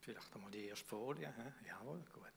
Vielleicht 0.00 0.34
einmal 0.34 0.50
die 0.50 0.66
erste 0.66 0.86
Folie. 0.86 1.32
He? 1.32 1.68
Jawohl, 1.68 2.02
gut. 2.12 2.30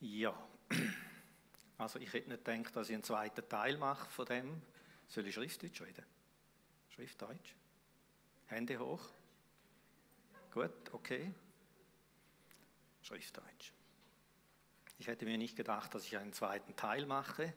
Ja, 0.00 0.34
also 1.78 1.98
ich 1.98 2.12
hätte 2.12 2.30
nicht 2.30 2.44
gedacht, 2.44 2.74
dass 2.74 2.88
ich 2.88 2.94
einen 2.94 3.04
zweiten 3.04 3.46
Teil 3.48 3.76
mache 3.76 4.10
von 4.10 4.26
dem. 4.26 4.62
Soll 5.08 5.26
ich 5.26 5.34
Schriftdeutsch 5.34 5.82
reden? 5.82 6.04
Schriftdeutsch? 6.90 7.54
Hände 8.46 8.78
hoch? 8.78 9.02
Gut, 10.52 10.92
okay. 10.92 11.32
Schriftdeutsch. 13.02 13.72
Ich 14.98 15.06
hätte 15.06 15.24
mir 15.24 15.38
nicht 15.38 15.56
gedacht, 15.56 15.94
dass 15.94 16.04
ich 16.04 16.16
einen 16.16 16.32
zweiten 16.32 16.76
Teil 16.76 17.06
mache. 17.06 17.54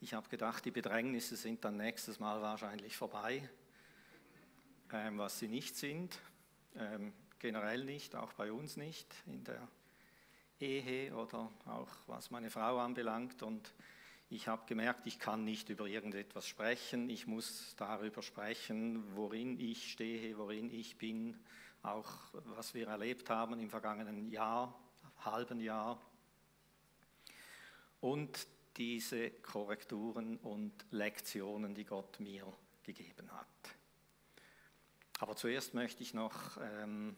Ich 0.00 0.14
habe 0.14 0.28
gedacht, 0.28 0.64
die 0.64 0.70
Bedrängnisse 0.70 1.36
sind 1.36 1.64
dann 1.64 1.76
nächstes 1.76 2.18
Mal 2.18 2.42
wahrscheinlich 2.42 2.96
vorbei, 2.96 3.48
was 4.90 5.38
sie 5.38 5.48
nicht 5.48 5.76
sind. 5.76 6.18
Ähm, 6.76 7.12
generell 7.38 7.84
nicht, 7.84 8.16
auch 8.16 8.32
bei 8.32 8.52
uns 8.52 8.76
nicht 8.76 9.14
in 9.26 9.44
der 9.44 9.68
Ehe 10.60 11.14
oder 11.14 11.50
auch 11.66 11.90
was 12.06 12.30
meine 12.30 12.50
Frau 12.50 12.78
anbelangt. 12.78 13.42
Und 13.42 13.74
ich 14.30 14.48
habe 14.48 14.62
gemerkt, 14.66 15.06
ich 15.06 15.18
kann 15.18 15.44
nicht 15.44 15.68
über 15.68 15.86
irgendetwas 15.86 16.46
sprechen. 16.46 17.10
Ich 17.10 17.26
muss 17.26 17.74
darüber 17.76 18.22
sprechen, 18.22 19.04
worin 19.14 19.60
ich 19.60 19.92
stehe, 19.92 20.38
worin 20.38 20.70
ich 20.70 20.96
bin, 20.96 21.38
auch 21.82 22.10
was 22.32 22.72
wir 22.74 22.88
erlebt 22.88 23.28
haben 23.30 23.60
im 23.60 23.68
vergangenen 23.68 24.28
Jahr, 24.28 24.78
halben 25.18 25.60
Jahr. 25.60 26.00
Und 28.00 28.46
diese 28.76 29.30
Korrekturen 29.30 30.38
und 30.38 30.72
Lektionen, 30.90 31.74
die 31.74 31.84
Gott 31.84 32.20
mir 32.20 32.52
gegeben 32.82 33.30
hat. 33.30 33.76
Aber 35.20 35.36
zuerst 35.36 35.74
möchte 35.74 36.02
ich 36.02 36.14
noch 36.14 36.56
ähm, 36.60 37.16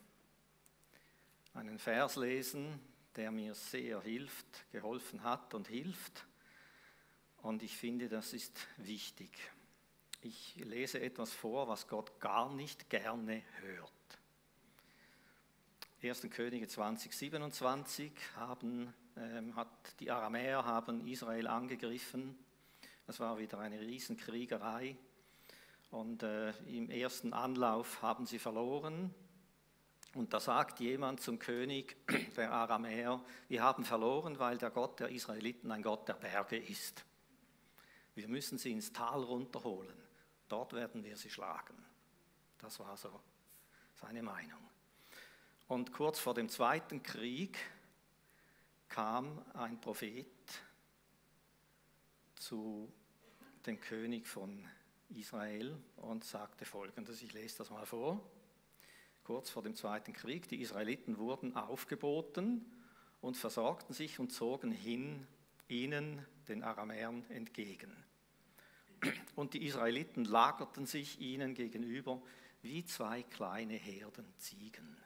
einen 1.55 1.79
Vers 1.79 2.17
lesen, 2.17 2.81
der 3.17 3.31
mir 3.31 3.55
sehr 3.55 4.01
hilft, 4.03 4.71
geholfen 4.71 5.23
hat 5.23 5.55
und 5.55 5.69
hilft. 5.69 6.27
Und 7.43 7.63
ich 7.63 7.77
finde, 7.77 8.09
das 8.09 8.33
ist 8.33 8.67
wichtig. 8.77 9.31
Ich 10.21 10.57
lese 10.57 11.01
etwas 11.01 11.33
vor, 11.33 11.69
was 11.69 11.89
Gott 11.89 12.21
gar 12.21 12.53
nicht 12.53 12.91
gerne 12.91 13.43
hört. 13.61 13.93
1. 16.03 16.29
Könige 16.31 16.69
20, 16.69 17.13
27 17.13 18.13
haben 18.37 18.93
ähm, 19.17 19.57
hat, 19.57 19.99
die 20.01 20.11
Aramäer 20.11 20.65
haben 20.65 21.07
Israel 21.07 21.47
angegriffen. 21.47 22.39
Das 23.07 23.19
war 23.19 23.39
wieder 23.39 23.59
eine 23.59 23.81
Riesenkriegerei. 23.81 24.97
Und 25.91 26.23
äh, 26.23 26.51
im 26.67 26.91
ersten 26.91 27.33
Anlauf 27.33 28.03
haben 28.03 28.27
sie 28.27 28.39
verloren. 28.39 29.15
Und 30.15 30.33
da 30.33 30.41
sagt 30.41 30.81
jemand 30.81 31.21
zum 31.21 31.39
König 31.39 31.97
der 32.37 32.53
Aramäer, 32.53 33.21
wir 33.49 33.63
haben 33.63 33.85
verloren, 33.85 34.39
weil 34.39 34.59
der 34.59 34.71
Gott 34.71 35.01
der 35.01 35.11
Israeliten 35.11 35.71
ein 35.71 35.83
Gott 35.83 36.09
der 36.09 36.15
Berge 36.15 36.57
ist. 36.57 37.05
Wir 38.15 38.29
müssen 38.29 38.59
sie 38.59 38.73
ins 38.73 38.93
Tal 38.93 39.23
runterholen. 39.23 39.97
Dort 40.49 40.73
werden 40.73 41.05
wir 41.05 41.17
sie 41.17 41.31
schlagen. 41.31 41.77
Das 42.59 42.79
war 42.81 42.97
so 42.97 43.21
seine 43.95 44.23
Meinung. 44.23 44.61
Und 45.69 45.93
kurz 45.93 46.19
vor 46.19 46.35
dem 46.35 46.49
Zweiten 46.49 47.03
Krieg 47.03 47.59
kam 48.89 49.45
ein 49.55 49.81
Prophet 49.81 50.27
zu 52.37 52.93
dem 53.67 53.81
König 53.81 54.27
von 54.27 54.65
Israel 55.09 55.77
und 55.97 56.25
sagte 56.25 56.65
folgendes, 56.65 57.23
ich 57.23 57.33
lese 57.33 57.59
das 57.59 57.71
mal 57.71 57.87
vor. 57.87 58.21
Kurz 59.25 59.51
vor 59.51 59.63
dem 59.63 59.75
Zweiten 59.75 60.13
Krieg, 60.13 60.49
die 60.49 60.61
Israeliten 60.61 61.19
wurden 61.19 61.57
aufgeboten 61.57 62.65
und 63.21 63.37
versorgten 63.37 63.95
sich 63.95 64.19
und 64.19 64.33
zogen 64.33 64.71
hin 64.71 65.27
ihnen, 65.69 66.25
den 66.49 66.63
Aramäern, 66.63 67.29
entgegen. 67.31 67.93
Und 69.35 69.55
die 69.55 69.67
Israeliten 69.67 70.25
lagerten 70.25 70.87
sich 70.87 71.21
ihnen 71.21 71.55
gegenüber 71.55 72.23
wie 72.63 72.85
zwei 72.85 73.23
kleine 73.23 73.75
Herden 73.75 74.27
Ziegen. 74.39 74.97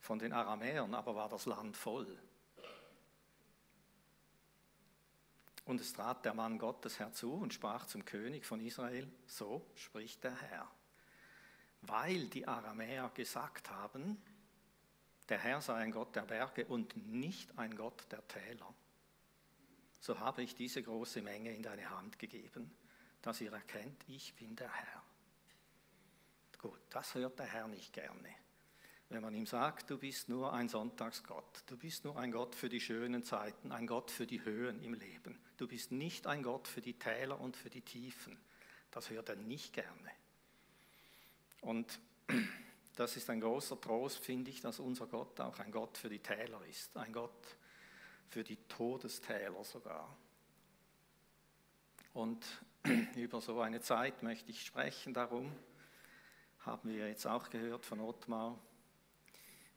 Von 0.00 0.18
den 0.18 0.32
Aramäern 0.32 0.94
aber 0.94 1.14
war 1.14 1.28
das 1.28 1.46
Land 1.46 1.76
voll. 1.76 2.18
Und 5.68 5.82
es 5.82 5.92
trat 5.92 6.24
der 6.24 6.32
Mann 6.32 6.58
Gottes 6.58 6.98
herzu 6.98 7.34
und 7.34 7.52
sprach 7.52 7.84
zum 7.84 8.06
König 8.06 8.46
von 8.46 8.58
Israel, 8.58 9.06
so 9.26 9.70
spricht 9.74 10.24
der 10.24 10.34
Herr. 10.34 10.66
Weil 11.82 12.26
die 12.28 12.48
Aramäer 12.48 13.10
gesagt 13.10 13.70
haben, 13.70 14.16
der 15.28 15.38
Herr 15.38 15.60
sei 15.60 15.74
ein 15.74 15.92
Gott 15.92 16.16
der 16.16 16.22
Berge 16.22 16.64
und 16.64 16.96
nicht 16.96 17.58
ein 17.58 17.76
Gott 17.76 18.10
der 18.10 18.26
Täler, 18.26 18.72
so 20.00 20.18
habe 20.18 20.42
ich 20.42 20.54
diese 20.54 20.82
große 20.82 21.20
Menge 21.20 21.54
in 21.54 21.62
deine 21.62 21.90
Hand 21.90 22.18
gegeben, 22.18 22.74
dass 23.20 23.42
ihr 23.42 23.52
erkennt, 23.52 24.02
ich 24.08 24.34
bin 24.36 24.56
der 24.56 24.72
Herr. 24.72 25.02
Gut, 26.62 26.80
das 26.88 27.14
hört 27.14 27.38
der 27.38 27.46
Herr 27.46 27.68
nicht 27.68 27.92
gerne 27.92 28.34
wenn 29.10 29.22
man 29.22 29.34
ihm 29.34 29.46
sagt, 29.46 29.90
du 29.90 29.98
bist 29.98 30.28
nur 30.28 30.52
ein 30.52 30.68
Sonntagsgott, 30.68 31.62
du 31.66 31.76
bist 31.76 32.04
nur 32.04 32.18
ein 32.18 32.30
Gott 32.30 32.54
für 32.54 32.68
die 32.68 32.80
schönen 32.80 33.24
Zeiten, 33.24 33.72
ein 33.72 33.86
Gott 33.86 34.10
für 34.10 34.26
die 34.26 34.44
Höhen 34.44 34.82
im 34.82 34.92
Leben, 34.94 35.38
du 35.58 35.68
bist 35.68 35.92
nicht 35.92 36.26
ein 36.26 36.42
Gott 36.42 36.66
für 36.66 36.80
die 36.80 36.98
Täler 36.98 37.38
und 37.38 37.56
für 37.56 37.68
die 37.68 37.82
Tiefen. 37.82 38.38
Das 38.90 39.10
hört 39.10 39.28
er 39.28 39.36
nicht 39.36 39.74
gerne. 39.74 40.10
Und 41.60 42.00
das 42.96 43.16
ist 43.16 43.28
ein 43.28 43.40
großer 43.40 43.80
Trost, 43.80 44.18
finde 44.18 44.50
ich, 44.50 44.60
dass 44.60 44.80
unser 44.80 45.06
Gott 45.06 45.38
auch 45.40 45.58
ein 45.58 45.70
Gott 45.70 45.98
für 45.98 46.08
die 46.08 46.20
Täler 46.20 46.64
ist, 46.64 46.96
ein 46.96 47.12
Gott 47.12 47.56
für 48.28 48.42
die 48.42 48.56
Todestäler 48.68 49.62
sogar. 49.64 50.16
Und 52.14 52.44
über 53.16 53.40
so 53.40 53.60
eine 53.60 53.80
Zeit 53.80 54.22
möchte 54.22 54.50
ich 54.50 54.64
sprechen 54.64 55.12
darum, 55.12 55.52
haben 56.60 56.88
wir 56.90 57.08
jetzt 57.08 57.26
auch 57.26 57.50
gehört 57.50 57.84
von 57.84 58.00
Ottmar, 58.00 58.58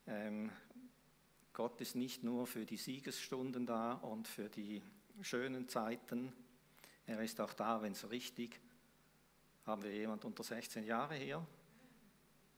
ähm, 0.08 0.52
Gott 1.54 1.80
ist 1.82 1.96
nicht 1.96 2.24
nur 2.24 2.48
für 2.48 2.66
die 2.66 2.78
Siegesstunden 2.78 3.66
da 3.66 3.94
und 3.94 4.28
für 4.28 4.50
die 4.50 4.82
schönen 5.22 5.68
Zeiten, 5.68 6.34
er 7.06 7.22
ist 7.22 7.40
auch 7.42 7.54
da, 7.54 7.82
wenn 7.82 7.92
es 7.92 8.10
richtig, 8.10 8.60
haben 9.66 9.84
wir 9.84 9.94
jemand 9.94 10.26
unter 10.26 10.44
16 10.44 10.86
Jahre 10.86 11.16
hier? 11.16 11.46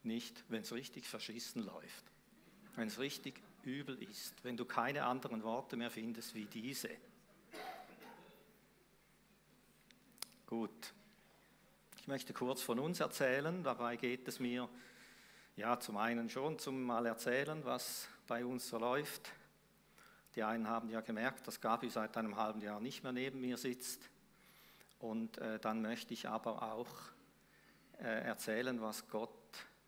Nicht, 0.03 0.43
wenn 0.49 0.61
es 0.61 0.71
richtig 0.73 1.07
verschissen 1.07 1.65
läuft. 1.65 2.11
Wenn 2.75 2.87
es 2.87 2.99
richtig 2.99 3.41
übel 3.63 4.01
ist, 4.03 4.43
wenn 4.43 4.57
du 4.57 4.65
keine 4.65 5.05
anderen 5.05 5.43
Worte 5.43 5.75
mehr 5.75 5.91
findest 5.91 6.35
wie 6.35 6.45
diese. 6.45 6.89
Gut. 10.45 10.93
Ich 11.99 12.07
möchte 12.07 12.33
kurz 12.33 12.61
von 12.61 12.79
uns 12.79 12.99
erzählen, 12.99 13.63
dabei 13.63 13.95
geht 13.95 14.27
es 14.27 14.39
mir 14.39 14.69
ja, 15.55 15.79
zum 15.79 15.97
einen 15.97 16.29
schon 16.29 16.57
zum 16.59 16.83
mal 16.83 17.05
erzählen, 17.05 17.63
was 17.63 18.07
bei 18.27 18.43
uns 18.45 18.67
so 18.67 18.77
läuft. 18.77 19.31
Die 20.35 20.43
einen 20.43 20.67
haben 20.67 20.89
ja 20.89 21.01
gemerkt, 21.01 21.47
dass 21.47 21.61
Gabi 21.61 21.89
seit 21.89 22.17
einem 22.17 22.35
halben 22.37 22.61
Jahr 22.61 22.79
nicht 22.79 23.03
mehr 23.03 23.11
neben 23.11 23.39
mir 23.41 23.57
sitzt. 23.57 24.09
Und 24.99 25.37
äh, 25.37 25.59
dann 25.59 25.81
möchte 25.81 26.13
ich 26.13 26.27
aber 26.27 26.63
auch 26.73 26.89
äh, 27.99 28.23
erzählen, 28.23 28.81
was 28.81 29.07
Gott 29.07 29.29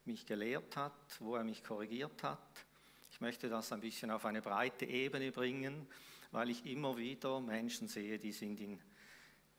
mich 0.05 0.25
gelehrt 0.25 0.75
hat, 0.77 0.93
wo 1.19 1.35
er 1.35 1.43
mich 1.43 1.63
korrigiert 1.63 2.21
hat. 2.21 2.65
Ich 3.11 3.21
möchte 3.21 3.49
das 3.49 3.71
ein 3.71 3.79
bisschen 3.79 4.11
auf 4.11 4.25
eine 4.25 4.41
breite 4.41 4.85
Ebene 4.85 5.31
bringen, 5.31 5.87
weil 6.31 6.49
ich 6.49 6.65
immer 6.65 6.97
wieder 6.97 7.39
Menschen 7.39 7.87
sehe, 7.87 8.19
die 8.19 8.33
sind 8.33 8.59
in 8.59 8.79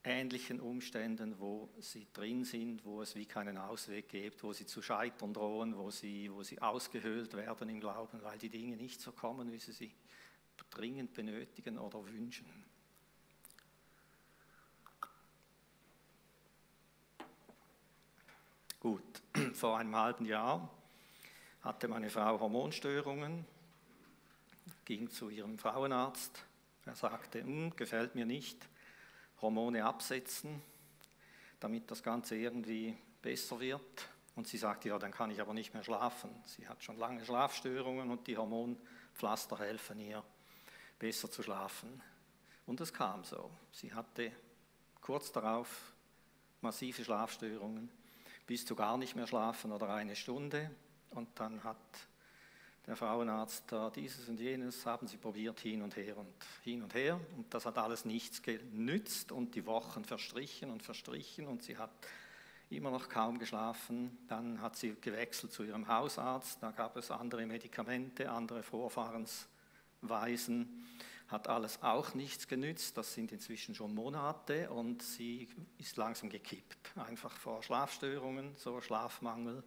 ähnlichen 0.04 0.60
Umständen, 0.60 1.40
wo 1.40 1.68
sie 1.80 2.06
drin 2.12 2.44
sind, 2.44 2.84
wo 2.84 3.02
es 3.02 3.16
wie 3.16 3.26
keinen 3.26 3.58
Ausweg 3.58 4.08
gibt, 4.08 4.42
wo 4.44 4.52
sie 4.52 4.66
zu 4.66 4.80
scheitern 4.82 5.32
drohen, 5.32 5.76
wo 5.76 5.90
sie, 5.90 6.30
wo 6.32 6.44
sie 6.44 6.60
ausgehöhlt 6.62 7.34
werden 7.34 7.68
im 7.68 7.80
Glauben, 7.80 8.22
weil 8.22 8.38
die 8.38 8.50
Dinge 8.50 8.76
nicht 8.76 9.00
so 9.00 9.10
kommen, 9.10 9.50
wie 9.50 9.58
sie 9.58 9.72
sie 9.72 9.92
dringend 10.70 11.14
benötigen 11.14 11.78
oder 11.78 12.04
wünschen. 12.06 12.46
Gut, 18.80 19.22
vor 19.54 19.78
einem 19.78 19.96
halben 19.96 20.26
Jahr 20.26 20.70
hatte 21.62 21.88
meine 21.88 22.10
Frau 22.10 22.38
Hormonstörungen, 22.38 23.44
ging 24.84 25.10
zu 25.10 25.30
ihrem 25.30 25.58
Frauenarzt. 25.58 26.44
Er 26.84 26.94
sagte, 26.94 27.42
hm, 27.42 27.74
gefällt 27.74 28.14
mir 28.14 28.26
nicht 28.26 28.68
Hormone 29.40 29.84
absetzen, 29.84 30.62
damit 31.58 31.90
das 31.90 32.02
Ganze 32.02 32.36
irgendwie 32.36 32.96
besser 33.20 33.58
wird. 33.58 34.08
Und 34.36 34.46
sie 34.46 34.58
sagte, 34.58 34.90
ja, 34.90 34.98
dann 34.98 35.10
kann 35.10 35.30
ich 35.30 35.40
aber 35.40 35.54
nicht 35.54 35.74
mehr 35.74 35.82
schlafen. 35.82 36.30
Sie 36.44 36.68
hat 36.68 36.84
schon 36.84 36.96
lange 36.96 37.24
Schlafstörungen 37.24 38.10
und 38.10 38.26
die 38.26 38.36
Hormonpflaster 38.36 39.58
helfen 39.58 39.98
ihr, 39.98 40.22
besser 40.98 41.30
zu 41.30 41.42
schlafen. 41.42 42.02
Und 42.66 42.80
es 42.80 42.92
kam 42.92 43.24
so. 43.24 43.50
Sie 43.72 43.92
hatte 43.92 44.32
kurz 45.00 45.30
darauf 45.32 45.92
massive 46.60 47.04
Schlafstörungen. 47.04 47.90
bis 48.46 48.64
zu 48.64 48.76
gar 48.76 48.96
nicht 48.96 49.16
mehr 49.16 49.26
schlafen 49.26 49.72
oder 49.72 49.92
eine 49.92 50.14
Stunde. 50.14 50.70
Und 51.10 51.28
dann 51.34 51.64
hat 51.64 51.76
der 52.86 52.94
Frauenarzt 52.94 53.64
da 53.72 53.90
dieses 53.90 54.28
und 54.28 54.38
jenes, 54.38 54.86
haben 54.86 55.08
sie 55.08 55.16
probiert 55.16 55.58
hin 55.58 55.82
und 55.82 55.96
her 55.96 56.16
und 56.16 56.32
hin 56.62 56.82
und 56.82 56.94
her. 56.94 57.20
Und 57.36 57.52
das 57.52 57.66
hat 57.66 57.78
alles 57.78 58.04
nichts 58.04 58.42
genützt 58.42 59.32
und 59.32 59.54
die 59.56 59.66
Wochen 59.66 60.04
verstrichen 60.04 60.70
und 60.70 60.84
verstrichen 60.84 61.48
und 61.48 61.64
sie 61.64 61.76
hat 61.76 61.90
immer 62.70 62.90
noch 62.90 63.08
kaum 63.08 63.38
geschlafen. 63.38 64.16
Dann 64.28 64.60
hat 64.60 64.76
sie 64.76 64.94
gewechselt 65.00 65.52
zu 65.52 65.64
ihrem 65.64 65.88
Hausarzt, 65.88 66.62
da 66.62 66.70
gab 66.70 66.96
es 66.96 67.10
andere 67.10 67.44
Medikamente, 67.46 68.30
andere 68.30 68.62
Vorfahrensweisen 70.00 70.84
hat 71.28 71.48
alles 71.48 71.82
auch 71.82 72.14
nichts 72.14 72.46
genützt. 72.46 72.96
Das 72.96 73.14
sind 73.14 73.32
inzwischen 73.32 73.74
schon 73.74 73.94
Monate 73.94 74.70
und 74.70 75.02
sie 75.02 75.48
ist 75.78 75.96
langsam 75.96 76.30
gekippt, 76.30 76.96
einfach 76.96 77.36
vor 77.36 77.62
Schlafstörungen, 77.62 78.54
so 78.56 78.80
Schlafmangel. 78.80 79.62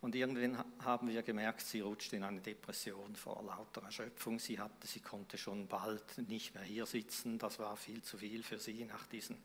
Und 0.00 0.16
irgendwann 0.16 0.64
haben 0.80 1.08
wir 1.08 1.22
gemerkt, 1.22 1.60
sie 1.60 1.78
rutscht 1.78 2.12
in 2.12 2.24
eine 2.24 2.40
Depression 2.40 3.14
vor 3.14 3.40
lauter 3.44 3.84
Erschöpfung. 3.84 4.40
Sie, 4.40 4.58
hatte, 4.58 4.84
sie 4.84 4.98
konnte 4.98 5.38
schon 5.38 5.68
bald 5.68 6.18
nicht 6.26 6.54
mehr 6.54 6.64
hier 6.64 6.86
sitzen. 6.86 7.38
Das 7.38 7.60
war 7.60 7.76
viel 7.76 8.02
zu 8.02 8.18
viel 8.18 8.42
für 8.42 8.58
sie 8.58 8.84
nach 8.84 9.06
diesen. 9.06 9.40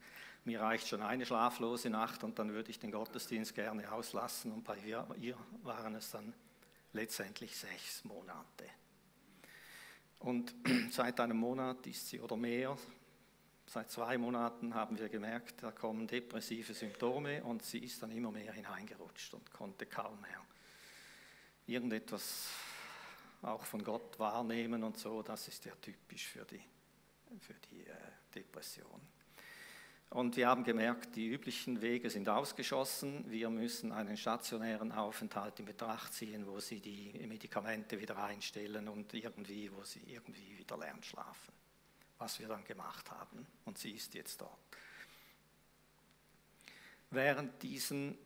Mir 0.45 0.61
reicht 0.61 0.87
schon 0.87 1.03
eine 1.03 1.27
schlaflose 1.27 1.91
Nacht 1.91 2.23
und 2.23 2.39
dann 2.39 2.51
würde 2.53 2.71
ich 2.71 2.79
den 2.79 2.89
Gottesdienst 2.89 3.53
gerne 3.53 3.91
auslassen. 3.91 4.51
Und 4.51 4.63
bei 4.63 4.77
ihr 4.77 5.05
waren 5.61 5.93
es 5.93 6.09
dann 6.09 6.33
letztendlich 6.93 7.55
sechs 7.55 8.03
Monate. 8.03 8.65
Und 10.19 10.53
seit 10.91 11.19
einem 11.19 11.37
Monat 11.37 11.85
ist 11.87 12.09
sie 12.09 12.19
oder 12.19 12.35
mehr, 12.35 12.77
seit 13.65 13.91
zwei 13.91 14.17
Monaten 14.17 14.73
haben 14.73 14.97
wir 14.97 15.09
gemerkt, 15.09 15.61
da 15.61 15.71
kommen 15.71 16.07
depressive 16.07 16.73
Symptome 16.73 17.43
und 17.43 17.63
sie 17.63 17.79
ist 17.79 18.01
dann 18.01 18.11
immer 18.11 18.31
mehr 18.31 18.53
hineingerutscht 18.53 19.33
und 19.33 19.51
konnte 19.51 19.85
kaum 19.85 20.19
mehr 20.21 20.41
irgendetwas 21.67 22.49
auch 23.41 23.63
von 23.63 23.83
Gott 23.83 24.17
wahrnehmen 24.17 24.83
und 24.83 24.97
so. 24.97 25.21
Das 25.21 25.47
ist 25.47 25.65
ja 25.65 25.73
typisch 25.75 26.27
für 26.27 26.45
die, 26.45 26.61
für 27.39 27.53
die 27.69 27.85
äh, 27.85 27.95
Depression. 28.33 29.01
Und 30.09 30.37
wir 30.37 30.47
haben 30.47 30.63
gemerkt, 30.63 31.15
die 31.15 31.27
üblichen 31.27 31.81
Wege 31.81 32.09
sind 32.09 32.29
ausgeschossen. 32.29 33.29
Wir 33.29 33.49
müssen 33.49 33.91
einen 33.91 34.15
stationären 34.15 34.91
Aufenthalt 34.93 35.59
in 35.59 35.65
Betracht 35.65 36.13
ziehen, 36.13 36.47
wo 36.47 36.59
sie 36.59 36.79
die 36.79 37.11
Medikamente 37.27 37.99
wieder 37.99 38.17
einstellen 38.23 38.87
und 38.87 39.13
irgendwie, 39.13 39.69
wo 39.73 39.83
sie 39.83 40.01
irgendwie 40.07 40.57
wieder 40.57 40.77
lernt 40.77 41.05
schlafen. 41.05 41.53
Was 42.19 42.39
wir 42.39 42.47
dann 42.47 42.63
gemacht 42.63 43.11
haben. 43.11 43.45
Und 43.65 43.77
sie 43.77 43.91
ist 43.91 44.13
jetzt 44.13 44.39
dort. 44.39 44.57
Während 47.11 47.61
diesen 47.61 48.17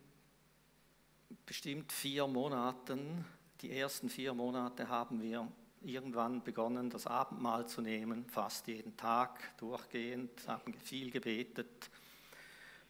bestimmt 1.44 1.92
vier 1.92 2.26
Monaten, 2.26 3.24
die 3.60 3.76
ersten 3.76 4.08
vier 4.08 4.34
Monate, 4.34 4.88
haben 4.88 5.20
wir 5.20 5.50
irgendwann 5.84 6.42
begonnen, 6.42 6.90
das 6.90 7.06
Abendmahl 7.06 7.66
zu 7.66 7.80
nehmen, 7.80 8.26
fast 8.26 8.66
jeden 8.66 8.96
Tag 8.96 9.56
durchgehend, 9.58 10.30
haben 10.46 10.74
viel 10.74 11.10
gebetet 11.10 11.90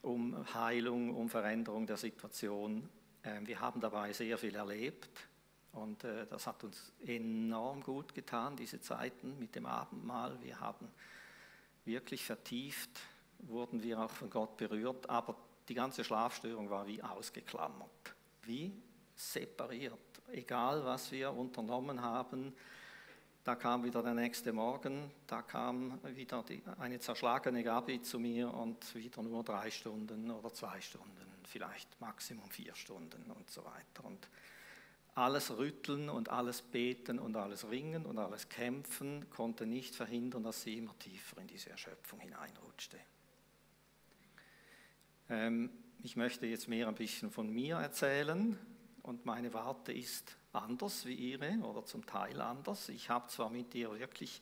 um 0.01 0.45
Heilung, 0.53 1.15
um 1.15 1.29
Veränderung 1.29 1.87
der 1.87 1.97
Situation. 1.97 2.89
Ähm, 3.23 3.47
wir 3.47 3.59
haben 3.59 3.79
dabei 3.79 4.11
sehr 4.13 4.37
viel 4.37 4.55
erlebt 4.55 5.27
und 5.71 6.03
äh, 6.03 6.27
das 6.27 6.45
hat 6.45 6.63
uns 6.63 6.91
enorm 7.05 7.81
gut 7.81 8.13
getan, 8.13 8.55
diese 8.55 8.81
Zeiten 8.81 9.39
mit 9.39 9.55
dem 9.55 9.65
Abendmahl. 9.65 10.37
Wir 10.41 10.59
haben 10.59 10.89
wirklich 11.85 12.23
vertieft, 12.23 12.99
wurden 13.39 13.81
wir 13.81 13.99
auch 13.99 14.11
von 14.11 14.29
Gott 14.29 14.57
berührt, 14.57 15.09
aber 15.09 15.35
die 15.69 15.73
ganze 15.73 16.03
Schlafstörung 16.03 16.69
war 16.69 16.85
wie 16.85 17.01
ausgeklammert, 17.01 18.13
wie 18.43 18.73
separiert. 19.15 19.99
Egal, 20.31 20.83
was 20.83 21.11
wir 21.11 21.31
unternommen 21.31 22.01
haben, 22.01 22.53
da 23.43 23.55
kam 23.55 23.83
wieder 23.83 24.01
der 24.01 24.13
nächste 24.13 24.53
Morgen, 24.53 25.11
da 25.27 25.41
kam 25.41 25.99
wieder 26.15 26.43
die, 26.43 26.61
eine 26.79 26.99
zerschlagene 26.99 27.63
Gabi 27.63 28.01
zu 28.01 28.17
mir 28.19 28.53
und 28.53 28.95
wieder 28.95 29.21
nur 29.21 29.43
drei 29.43 29.69
Stunden 29.69 30.31
oder 30.31 30.53
zwei 30.53 30.79
Stunden, 30.79 31.27
vielleicht 31.45 31.99
Maximum 31.99 32.49
vier 32.49 32.73
Stunden 32.73 33.29
und 33.31 33.49
so 33.49 33.65
weiter. 33.65 34.05
Und 34.05 34.29
alles 35.15 35.55
Rütteln 35.57 36.09
und 36.09 36.29
alles 36.29 36.61
Beten 36.61 37.19
und 37.19 37.35
alles 37.35 37.69
Ringen 37.69 38.05
und 38.05 38.17
alles 38.17 38.47
Kämpfen 38.47 39.29
konnte 39.29 39.65
nicht 39.65 39.93
verhindern, 39.93 40.43
dass 40.43 40.61
sie 40.61 40.77
immer 40.77 40.97
tiefer 40.97 41.41
in 41.41 41.47
diese 41.47 41.69
Erschöpfung 41.69 42.21
hineinrutschte. 42.21 42.97
Ähm, 45.29 45.69
ich 46.01 46.15
möchte 46.15 46.45
jetzt 46.47 46.67
mehr 46.69 46.87
ein 46.87 46.95
bisschen 46.95 47.29
von 47.29 47.49
mir 47.49 47.75
erzählen 47.75 48.57
und 49.03 49.25
meine 49.25 49.53
Warte 49.53 49.91
ist 49.91 50.35
anders 50.53 51.05
wie 51.05 51.13
ihre 51.13 51.59
oder 51.59 51.85
zum 51.85 52.05
Teil 52.05 52.39
anders. 52.41 52.89
Ich 52.89 53.09
habe 53.09 53.27
zwar 53.27 53.49
mit 53.49 53.75
ihr 53.75 53.97
wirklich 53.99 54.41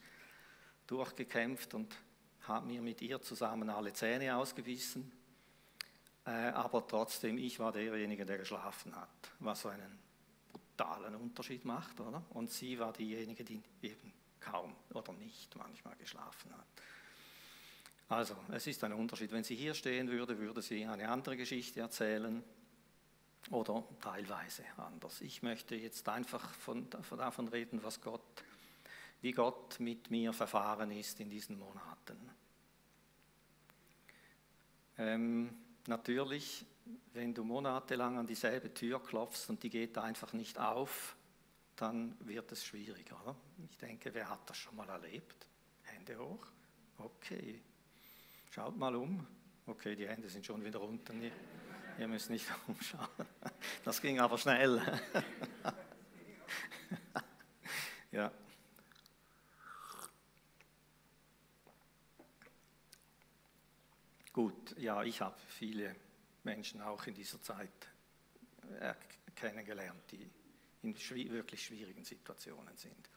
durchgekämpft 0.87 1.73
und 1.73 1.95
habe 2.41 2.67
mir 2.67 2.81
mit 2.81 3.01
ihr 3.01 3.21
zusammen 3.21 3.69
alle 3.69 3.93
Zähne 3.93 4.35
ausgebissen, 4.35 5.11
äh, 6.25 6.29
aber 6.29 6.85
trotzdem, 6.85 7.37
ich 7.37 7.59
war 7.59 7.71
derjenige, 7.71 8.25
der 8.25 8.37
geschlafen 8.37 8.95
hat, 8.95 9.09
was 9.39 9.65
einen 9.65 9.99
brutalen 10.51 11.15
Unterschied 11.15 11.65
macht, 11.65 11.99
oder? 11.99 12.23
Und 12.29 12.51
sie 12.51 12.77
war 12.77 12.93
diejenige, 12.93 13.43
die 13.43 13.61
eben 13.81 14.13
kaum 14.39 14.75
oder 14.93 15.13
nicht 15.13 15.55
manchmal 15.55 15.95
geschlafen 15.95 16.51
hat. 16.53 16.67
Also, 18.09 18.35
es 18.51 18.67
ist 18.67 18.83
ein 18.83 18.93
Unterschied. 18.93 19.31
Wenn 19.31 19.43
sie 19.43 19.55
hier 19.55 19.73
stehen 19.73 20.09
würde, 20.09 20.37
würde 20.37 20.61
sie 20.61 20.85
eine 20.85 21.09
andere 21.09 21.37
Geschichte 21.37 21.79
erzählen 21.79 22.43
oder 23.49 23.83
teilweise 24.01 24.63
anders. 24.77 25.21
Ich 25.21 25.41
möchte 25.41 25.75
jetzt 25.75 26.07
einfach 26.07 26.53
von, 26.53 26.87
davon 26.89 27.47
reden, 27.47 27.83
was 27.83 27.99
Gott, 28.01 28.21
wie 29.21 29.31
Gott 29.31 29.79
mit 29.79 30.09
mir 30.11 30.31
verfahren 30.33 30.91
ist 30.91 31.19
in 31.19 31.29
diesen 31.29 31.57
Monaten. 31.57 32.17
Ähm, 34.97 35.57
natürlich, 35.87 36.65
wenn 37.13 37.33
du 37.33 37.43
monatelang 37.43 38.17
an 38.17 38.27
dieselbe 38.27 38.73
Tür 38.73 39.01
klopfst 39.03 39.49
und 39.49 39.63
die 39.63 39.69
geht 39.69 39.97
einfach 39.97 40.33
nicht 40.33 40.59
auf, 40.59 41.15
dann 41.75 42.15
wird 42.19 42.51
es 42.51 42.63
schwieriger. 42.63 43.19
Oder? 43.23 43.35
Ich 43.69 43.77
denke, 43.77 44.13
wer 44.13 44.29
hat 44.29 44.47
das 44.49 44.57
schon 44.57 44.75
mal 44.75 44.87
erlebt? 44.87 45.47
Hände 45.83 46.17
hoch. 46.19 46.45
Okay. 46.97 47.61
Schaut 48.51 48.77
mal 48.77 48.95
um. 48.95 49.25
Okay, 49.65 49.95
die 49.95 50.07
Hände 50.07 50.29
sind 50.29 50.45
schon 50.45 50.63
wieder 50.63 50.81
unten. 50.81 51.31
Ihr 51.99 52.07
müsst 52.07 52.29
nicht 52.29 52.45
umschauen. 52.67 53.07
Das 53.83 54.01
ging 54.01 54.19
aber 54.19 54.37
schnell. 54.37 54.81
ja. 58.11 58.31
Gut, 64.33 64.77
ja, 64.77 65.03
ich 65.03 65.21
habe 65.21 65.37
viele 65.47 65.95
Menschen 66.43 66.81
auch 66.81 67.05
in 67.05 67.13
dieser 67.13 67.41
Zeit 67.41 67.69
äh, 68.79 68.93
kennengelernt, 69.35 70.03
die 70.11 70.29
in 70.83 70.95
wirklich 71.31 71.65
schwierigen 71.65 72.03
Situationen 72.03 72.75
sind. 72.77 73.09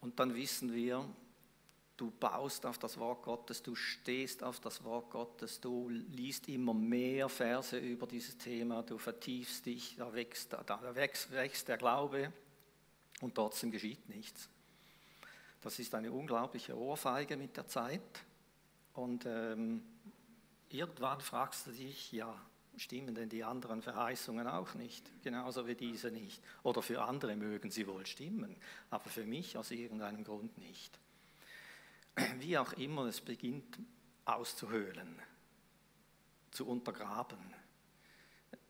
Und 0.00 0.18
dann 0.18 0.34
wissen 0.34 0.72
wir, 0.72 1.08
du 1.98 2.12
baust 2.12 2.64
auf 2.64 2.78
das 2.78 2.96
Wort 2.96 3.22
Gottes, 3.24 3.62
du 3.62 3.74
stehst 3.74 4.42
auf 4.42 4.60
das 4.60 4.82
Wort 4.84 5.10
Gottes, 5.10 5.60
du 5.60 5.88
liest 5.88 6.48
immer 6.48 6.72
mehr 6.72 7.28
Verse 7.28 7.76
über 7.76 8.06
dieses 8.06 8.38
Thema, 8.38 8.82
du 8.82 8.98
vertiefst 8.98 9.66
dich, 9.66 9.96
da 9.96 10.12
wächst, 10.14 10.52
da 10.52 10.94
wächst, 10.94 11.30
wächst 11.32 11.68
der 11.68 11.76
Glaube 11.76 12.32
und 13.20 13.34
trotzdem 13.34 13.72
geschieht 13.72 14.08
nichts. 14.08 14.48
Das 15.60 15.78
ist 15.80 15.92
eine 15.94 16.12
unglaubliche 16.12 16.78
Ohrfeige 16.78 17.36
mit 17.36 17.56
der 17.56 17.66
Zeit 17.66 18.24
und 18.94 19.26
ähm, 19.26 19.82
irgendwann 20.68 21.20
fragst 21.20 21.66
du 21.66 21.72
dich, 21.72 22.12
ja, 22.12 22.32
stimmen 22.76 23.16
denn 23.16 23.28
die 23.28 23.42
anderen 23.42 23.82
Verheißungen 23.82 24.46
auch 24.46 24.74
nicht, 24.74 25.10
genauso 25.24 25.66
wie 25.66 25.74
diese 25.74 26.12
nicht? 26.12 26.40
Oder 26.62 26.80
für 26.80 27.02
andere 27.02 27.34
mögen 27.34 27.72
sie 27.72 27.88
wohl 27.88 28.06
stimmen, 28.06 28.54
aber 28.88 29.10
für 29.10 29.24
mich 29.24 29.58
aus 29.58 29.72
irgendeinem 29.72 30.22
Grund 30.22 30.56
nicht 30.58 30.96
wie 32.38 32.58
auch 32.58 32.72
immer 32.74 33.06
es 33.06 33.20
beginnt 33.20 33.78
auszuhöhlen, 34.24 35.20
zu 36.50 36.66
untergraben, 36.66 37.54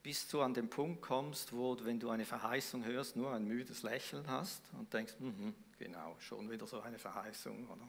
bis 0.03 0.29
du 0.29 0.43
an 0.43 0.55
den 0.55 0.71
Punkt 0.71 1.03
kommst, 1.03 1.53
wo, 1.53 1.77
wenn 1.83 2.01
du 2.01 2.11
eine 2.11 2.25
Verheißung 2.25 2.85
hörst, 2.85 3.17
nur 3.17 3.33
ein 3.33 3.45
müdes 3.45 3.83
Lächeln 3.83 4.27
hast 4.29 4.63
und 4.73 4.93
denkst, 4.93 5.15
mm 5.19 5.51
genau, 5.79 6.17
schon 6.19 6.51
wieder 6.51 6.67
so 6.67 6.81
eine 6.81 6.99
Verheißung. 6.99 7.67
Oder? 7.69 7.89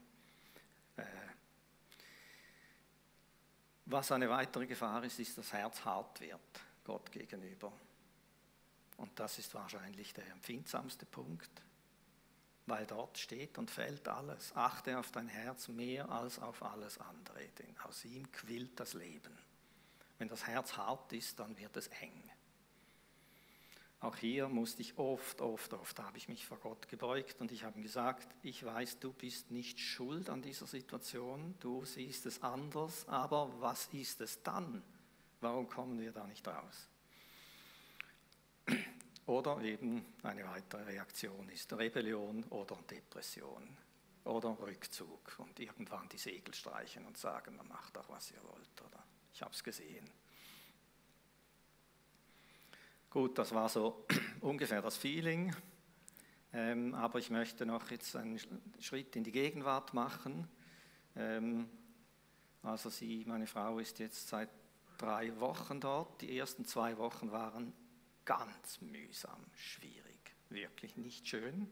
Äh, 0.98 1.06
was 3.86 4.12
eine 4.12 4.30
weitere 4.30 4.68
Gefahr 4.68 5.04
ist, 5.04 5.20
ist, 5.20 5.38
dass 5.38 5.48
das 5.48 5.54
Herz 5.54 5.84
hart 5.84 6.22
wird 6.22 6.40
Gott 6.84 7.12
gegenüber. 7.12 7.74
Und 8.98 9.18
das 9.20 9.40
ist 9.40 9.54
wahrscheinlich 9.54 10.14
der 10.14 10.28
empfindsamste 10.28 11.06
Punkt 11.06 11.50
weil 12.70 12.86
dort 12.86 13.18
steht 13.18 13.58
und 13.58 13.72
fällt 13.72 14.08
alles. 14.08 14.56
Achte 14.56 14.98
auf 14.98 15.12
dein 15.12 15.28
Herz 15.28 15.68
mehr 15.68 16.10
als 16.10 16.40
auf 16.40 16.64
alles 16.64 16.98
andere, 17.00 17.48
denn 17.60 17.76
aus 17.80 18.06
ihm 18.06 18.32
quillt 18.32 18.80
das 18.80 18.94
Leben. 18.94 19.38
Wenn 20.18 20.28
das 20.28 20.46
Herz 20.48 20.78
hart 20.78 21.12
ist, 21.14 21.40
dann 21.40 21.58
wird 21.58 21.76
es 21.78 21.88
eng. 21.88 22.32
Auch 24.02 24.16
hier 24.16 24.48
musste 24.48 24.82
ich 24.82 24.98
oft, 24.98 25.42
oft, 25.42 25.74
oft, 25.74 26.00
habe 26.00 26.18
ich 26.18 26.30
mich 26.30 26.46
vor 26.46 26.58
Gott 26.60 26.88
gebeugt 26.88 27.42
und 27.42 27.52
ich 27.52 27.66
habe 27.66 27.78
ihm 27.78 27.84
gesagt, 27.84 28.34
ich 28.44 28.64
weiß, 28.64 29.00
du 29.00 29.12
bist 29.12 29.52
nicht 29.52 29.78
schuld 29.78 30.30
an 30.30 30.42
dieser 30.42 30.68
Situation, 30.68 31.56
du 31.60 31.84
siehst 31.84 32.26
es 32.26 32.42
anders, 32.42 33.06
aber 33.10 33.52
was 33.60 33.88
ist 33.92 34.22
es 34.22 34.42
dann? 34.42 34.84
Warum 35.42 35.68
kommen 35.68 36.00
wir 36.00 36.14
da 36.14 36.26
nicht 36.28 36.48
raus? 36.48 36.88
Oder 39.30 39.62
eben 39.62 40.04
eine 40.24 40.44
weitere 40.44 40.86
Reaktion 40.86 41.50
ist 41.50 41.72
Rebellion 41.74 42.44
oder 42.46 42.78
Depression 42.90 43.78
oder 44.24 44.58
Rückzug 44.60 45.36
und 45.38 45.60
irgendwann 45.60 46.10
die 46.10 46.18
Segel 46.18 46.52
streichen 46.52 47.06
und 47.06 47.16
sagen, 47.16 47.56
man 47.56 47.68
macht 47.68 47.96
auch, 48.00 48.10
was 48.10 48.32
ihr 48.32 48.42
wollt. 48.42 48.82
Oder 48.82 49.04
ich 49.32 49.44
habe 49.44 49.54
es 49.54 49.64
gesehen. 49.64 50.10
Gut, 53.12 53.38
das 53.38 53.54
war 53.54 53.70
so 53.70 54.08
ungefähr 54.42 54.82
das 54.82 54.98
Feeling. 54.98 55.56
Ähm, 56.52 56.96
aber 56.96 57.20
ich 57.20 57.30
möchte 57.30 57.68
noch 57.68 57.92
jetzt 57.92 58.16
einen 58.16 58.40
Schritt 58.80 59.16
in 59.16 59.24
die 59.24 59.32
Gegenwart 59.32 59.94
machen. 59.94 60.50
Ähm, 61.16 61.70
also 62.64 62.90
sie, 62.90 63.26
meine 63.28 63.46
Frau, 63.46 63.78
ist 63.78 64.00
jetzt 64.00 64.28
seit 64.28 64.50
drei 64.98 65.40
Wochen 65.40 65.80
dort. 65.80 66.20
Die 66.22 66.36
ersten 66.36 66.66
zwei 66.66 66.98
Wochen 66.98 67.32
waren 67.32 67.74
ganz 68.30 68.80
mühsam, 68.82 69.44
schwierig, 69.56 70.36
wirklich 70.50 70.96
nicht 70.98 71.28
schön, 71.28 71.68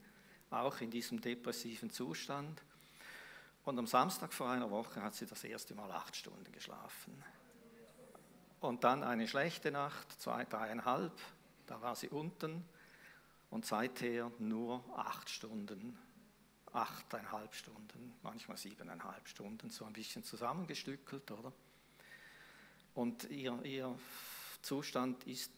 auch 0.50 0.82
in 0.82 0.90
diesem 0.90 1.22
depressiven 1.22 1.92
Zustand. 1.92 2.64
Und 3.64 3.78
am 3.78 3.86
Samstag 3.86 4.34
vor 4.34 4.50
einer 4.50 4.72
Woche 4.72 5.04
hat 5.04 5.14
sie 5.14 5.28
das 5.28 5.44
erste 5.44 5.76
Mal 5.76 5.92
acht 5.92 6.16
Stunden 6.16 6.52
geschlafen. 6.52 7.24
Und 8.60 8.84
dann 8.84 9.04
eine 9.04 9.28
schlechte 9.28 9.70
Nacht, 9.70 10.20
zwei, 10.20 10.46
dreieinhalb, 10.46 11.14
da 11.68 11.80
war 11.84 11.96
sie 11.96 12.10
unten 12.10 12.66
und 13.52 13.68
seither 13.68 14.32
nur 14.40 14.84
acht 14.98 15.30
Stunden, 15.30 15.96
achteinhalb 16.74 17.54
Stunden, 17.54 18.16
manchmal 18.24 18.58
siebeneinhalb 18.58 19.28
Stunden, 19.28 19.70
so 19.70 19.86
ein 19.86 19.94
bisschen 19.94 20.24
zusammengestückelt, 20.24 21.30
oder? 21.30 21.54
Und 22.96 23.26
ihr, 23.26 23.62
ihr 23.62 24.00
Zustand 24.64 25.24
ist 25.28 25.52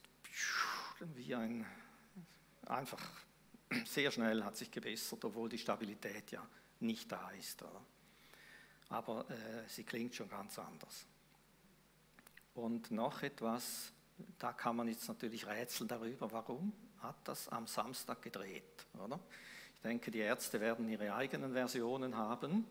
wie 1.16 1.36
ein, 1.36 1.66
einfach 2.66 3.02
sehr 3.86 4.12
schnell 4.12 4.44
hat 4.44 4.58
sich 4.58 4.72
gebessert, 4.72 5.24
obwohl 5.26 5.50
die 5.50 5.58
Stabilität 5.58 6.32
ja 6.32 6.46
nicht 6.80 7.12
da 7.12 7.32
ist. 7.32 7.62
Oder? 7.62 7.82
Aber 8.90 9.30
äh, 9.30 9.68
sie 9.68 9.84
klingt 9.84 10.16
schon 10.16 10.30
ganz 10.30 10.58
anders. 10.58 11.06
Und 12.56 12.92
noch 12.92 13.24
etwas, 13.24 13.92
da 14.38 14.52
kann 14.54 14.76
man 14.76 14.88
jetzt 14.88 15.08
natürlich 15.08 15.48
rätseln 15.48 15.88
darüber, 15.88 16.32
warum 16.32 16.74
hat 17.00 17.16
das 17.24 17.48
am 17.50 17.68
Samstag 17.68 18.22
gedreht, 18.22 18.86
oder? 19.02 19.20
Ich 19.76 19.82
denke, 19.82 20.12
die 20.12 20.20
Ärzte 20.20 20.60
werden 20.60 20.90
ihre 20.90 21.16
eigenen 21.16 21.54
Versionen 21.54 22.18
haben. 22.18 22.66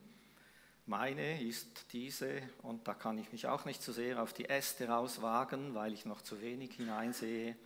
Meine 0.85 1.42
ist 1.42 1.87
diese, 1.92 2.42
und 2.62 2.87
da 2.87 2.92
kann 2.92 3.16
ich 3.16 3.32
mich 3.32 3.47
auch 3.47 3.64
nicht 3.64 3.82
so 3.82 3.92
sehr 3.92 4.23
auf 4.23 4.35
die 4.35 4.44
Äste 4.44 4.88
rauswagen, 4.88 5.75
weil 5.75 5.94
ich 5.94 6.04
noch 6.04 6.20
zu 6.20 6.42
wenig 6.42 6.75
hineinsehe. 6.75 7.56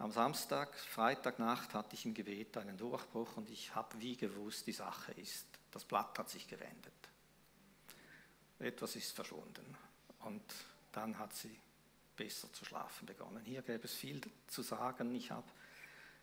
Am 0.00 0.10
Samstag, 0.10 0.74
Freitagnacht 0.78 1.74
hatte 1.74 1.94
ich 1.94 2.06
im 2.06 2.14
Gebet 2.14 2.56
einen 2.56 2.78
Durchbruch 2.78 3.36
und 3.36 3.50
ich 3.50 3.74
habe 3.74 4.00
wie 4.00 4.16
gewusst, 4.16 4.66
die 4.66 4.72
Sache 4.72 5.12
ist, 5.12 5.44
das 5.72 5.84
Blatt 5.84 6.18
hat 6.18 6.30
sich 6.30 6.48
gewendet. 6.48 6.94
Etwas 8.60 8.96
ist 8.96 9.12
verschwunden. 9.12 9.76
Und 10.20 10.42
dann 10.92 11.18
hat 11.18 11.34
sie 11.34 11.54
besser 12.16 12.50
zu 12.50 12.64
schlafen 12.64 13.04
begonnen. 13.04 13.44
Hier 13.44 13.60
gäbe 13.60 13.84
es 13.84 13.92
viel 13.92 14.22
zu 14.46 14.62
sagen. 14.62 15.14
Ich 15.14 15.30
habe 15.30 15.46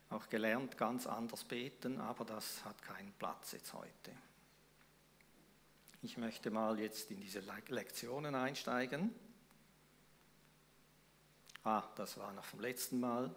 auch 0.09 0.27
gelernt, 0.27 0.75
ganz 0.75 1.05
anders 1.05 1.43
beten, 1.43 2.01
aber 2.01 2.25
das 2.25 2.65
hat 2.65 2.81
keinen 2.81 3.13
Platz 3.13 3.51
jetzt 3.51 3.73
heute. 3.73 4.11
Ich 6.01 6.17
möchte 6.17 6.49
mal 6.49 6.79
jetzt 6.79 7.11
in 7.11 7.21
diese 7.21 7.43
Lektionen 7.67 8.33
einsteigen. 8.33 9.13
Ah, 11.63 11.83
das 11.95 12.17
war 12.17 12.33
noch 12.33 12.45
vom 12.45 12.61
letzten 12.61 12.99
Mal. 12.99 13.35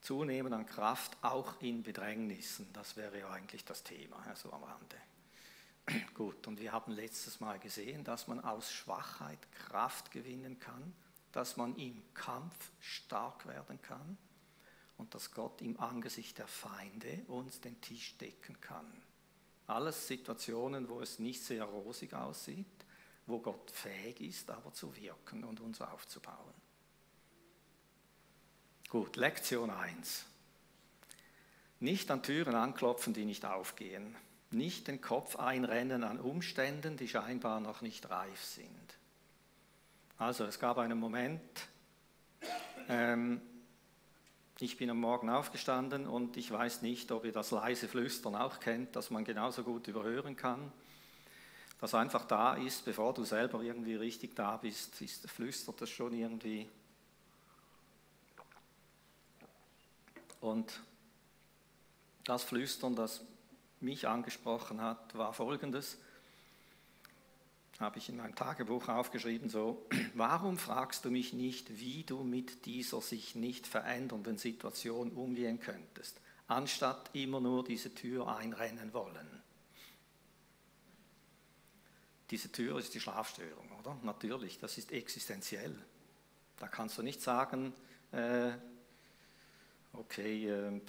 Zunehmen 0.00 0.52
an 0.52 0.66
Kraft 0.66 1.16
auch 1.22 1.60
in 1.60 1.82
Bedrängnissen, 1.82 2.72
das 2.72 2.96
wäre 2.96 3.18
ja 3.18 3.30
eigentlich 3.30 3.64
das 3.64 3.82
Thema, 3.82 4.16
also 4.26 4.52
am 4.52 4.64
Rande. 4.64 4.96
Gut, 6.14 6.46
und 6.46 6.60
wir 6.60 6.72
haben 6.72 6.92
letztes 6.92 7.40
Mal 7.40 7.58
gesehen, 7.58 8.04
dass 8.04 8.28
man 8.28 8.40
aus 8.40 8.72
Schwachheit 8.72 9.38
Kraft 9.52 10.10
gewinnen 10.10 10.58
kann, 10.58 10.94
dass 11.32 11.56
man 11.56 11.76
im 11.76 12.02
Kampf 12.14 12.70
stark 12.80 13.46
werden 13.46 13.80
kann 13.82 14.16
und 14.98 15.14
dass 15.14 15.32
Gott 15.32 15.62
im 15.62 15.78
Angesicht 15.80 16.38
der 16.38 16.46
Feinde 16.46 17.24
uns 17.28 17.60
den 17.60 17.80
Tisch 17.80 18.16
decken 18.18 18.60
kann. 18.60 18.90
Alles 19.66 20.06
Situationen, 20.06 20.88
wo 20.88 21.00
es 21.00 21.18
nicht 21.18 21.42
sehr 21.42 21.64
rosig 21.64 22.12
aussieht, 22.12 22.66
wo 23.26 23.38
Gott 23.38 23.70
fähig 23.70 24.20
ist, 24.20 24.50
aber 24.50 24.72
zu 24.72 24.94
wirken 24.96 25.44
und 25.44 25.60
uns 25.60 25.80
aufzubauen. 25.80 26.59
Gut, 28.90 29.14
Lektion 29.14 29.70
1. 29.70 30.26
Nicht 31.78 32.10
an 32.10 32.24
Türen 32.24 32.56
anklopfen, 32.56 33.14
die 33.14 33.24
nicht 33.24 33.44
aufgehen. 33.44 34.16
Nicht 34.50 34.88
den 34.88 35.00
Kopf 35.00 35.36
einrennen 35.36 36.02
an 36.02 36.18
Umständen, 36.18 36.96
die 36.96 37.06
scheinbar 37.06 37.60
noch 37.60 37.82
nicht 37.82 38.10
reif 38.10 38.42
sind. 38.42 38.98
Also 40.18 40.44
es 40.44 40.58
gab 40.58 40.76
einen 40.78 40.98
Moment, 40.98 41.40
ähm, 42.88 43.40
ich 44.58 44.76
bin 44.76 44.90
am 44.90 44.98
Morgen 44.98 45.30
aufgestanden 45.30 46.08
und 46.08 46.36
ich 46.36 46.50
weiß 46.50 46.82
nicht, 46.82 47.12
ob 47.12 47.24
ihr 47.24 47.32
das 47.32 47.52
leise 47.52 47.86
Flüstern 47.86 48.34
auch 48.34 48.58
kennt, 48.58 48.96
das 48.96 49.10
man 49.10 49.24
genauso 49.24 49.62
gut 49.62 49.86
überhören 49.86 50.34
kann. 50.34 50.72
Das 51.80 51.94
einfach 51.94 52.24
da 52.24 52.54
ist, 52.54 52.84
bevor 52.84 53.14
du 53.14 53.22
selber 53.22 53.62
irgendwie 53.62 53.94
richtig 53.94 54.34
da 54.34 54.56
bist, 54.56 55.00
ist, 55.00 55.30
flüstert 55.30 55.80
es 55.80 55.90
schon 55.90 56.12
irgendwie 56.12 56.68
Und 60.40 60.80
das 62.24 62.42
Flüstern, 62.42 62.96
das 62.96 63.22
mich 63.80 64.08
angesprochen 64.08 64.80
hat, 64.80 65.16
war 65.16 65.32
folgendes. 65.32 65.98
Habe 67.78 67.98
ich 67.98 68.10
in 68.10 68.18
meinem 68.18 68.34
Tagebuch 68.34 68.88
aufgeschrieben, 68.88 69.48
so, 69.48 69.86
warum 70.14 70.58
fragst 70.58 71.04
du 71.04 71.10
mich 71.10 71.32
nicht, 71.32 71.80
wie 71.80 72.04
du 72.04 72.22
mit 72.22 72.66
dieser 72.66 73.00
sich 73.00 73.34
nicht 73.34 73.66
verändernden 73.66 74.36
Situation 74.36 75.12
umgehen 75.12 75.60
könntest, 75.60 76.20
anstatt 76.46 77.10
immer 77.14 77.40
nur 77.40 77.64
diese 77.64 77.94
Tür 77.94 78.36
einrennen 78.36 78.92
wollen? 78.92 79.40
Diese 82.30 82.52
Tür 82.52 82.78
ist 82.78 82.94
die 82.94 83.00
Schlafstörung, 83.00 83.68
oder? 83.80 83.98
Natürlich, 84.02 84.58
das 84.58 84.78
ist 84.78 84.92
existenziell. 84.92 85.76
Da 86.58 86.68
kannst 86.68 86.98
du 86.98 87.02
nicht 87.02 87.22
sagen, 87.22 87.72
äh, 88.12 88.52
okay, 89.92 90.48
äh, 90.48 90.80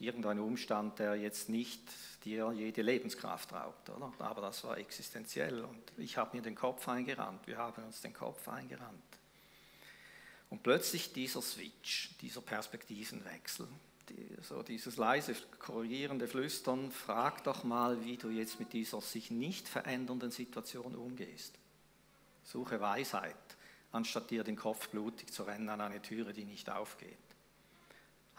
irgendein 0.00 0.38
Umstand, 0.38 0.98
der 0.98 1.14
jetzt 1.16 1.48
nicht 1.48 1.80
dir 2.24 2.52
jede 2.52 2.82
Lebenskraft 2.82 3.52
raubt, 3.52 3.90
oder? 3.90 4.12
aber 4.18 4.40
das 4.42 4.64
war 4.64 4.78
existenziell 4.78 5.62
und 5.62 5.92
ich 5.98 6.16
habe 6.16 6.36
mir 6.36 6.42
den 6.42 6.54
Kopf 6.54 6.88
eingerannt, 6.88 7.46
wir 7.46 7.58
haben 7.58 7.84
uns 7.84 8.00
den 8.00 8.12
Kopf 8.12 8.48
eingerannt. 8.48 9.02
Und 10.48 10.62
plötzlich 10.62 11.12
dieser 11.12 11.40
Switch, 11.40 12.10
dieser 12.20 12.40
Perspektivenwechsel, 12.40 13.68
die, 14.08 14.36
so 14.42 14.62
dieses 14.62 14.96
leise, 14.96 15.34
korrigierende 15.60 16.26
Flüstern, 16.26 16.90
frag 16.90 17.44
doch 17.44 17.62
mal, 17.62 18.04
wie 18.04 18.16
du 18.16 18.30
jetzt 18.30 18.58
mit 18.58 18.72
dieser 18.72 19.00
sich 19.00 19.30
nicht 19.30 19.68
verändernden 19.68 20.32
Situation 20.32 20.96
umgehst. 20.96 21.54
Suche 22.42 22.80
Weisheit, 22.80 23.36
anstatt 23.92 24.30
dir 24.30 24.42
den 24.42 24.56
Kopf 24.56 24.88
blutig 24.88 25.32
zu 25.32 25.44
rennen 25.44 25.68
an 25.68 25.80
eine 25.80 26.02
Türe, 26.02 26.32
die 26.32 26.44
nicht 26.44 26.68
aufgeht 26.68 27.29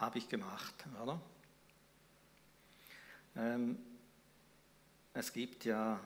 habe 0.02 0.18
ich 0.18 0.28
gemacht, 0.28 0.74
oder? 1.02 1.22
Ähm, 3.36 3.78
es 5.14 5.32
gibt 5.32 5.64
ja 5.66 6.00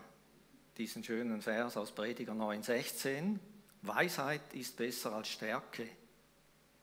diesen 0.78 1.04
schönen 1.04 1.42
Vers 1.42 1.78
aus 1.78 1.94
Prediger 1.94 2.34
9,16: 2.34 3.40
Weisheit 3.82 4.54
ist 4.54 4.76
besser 4.76 5.14
als 5.14 5.30
Stärke. 5.30 5.88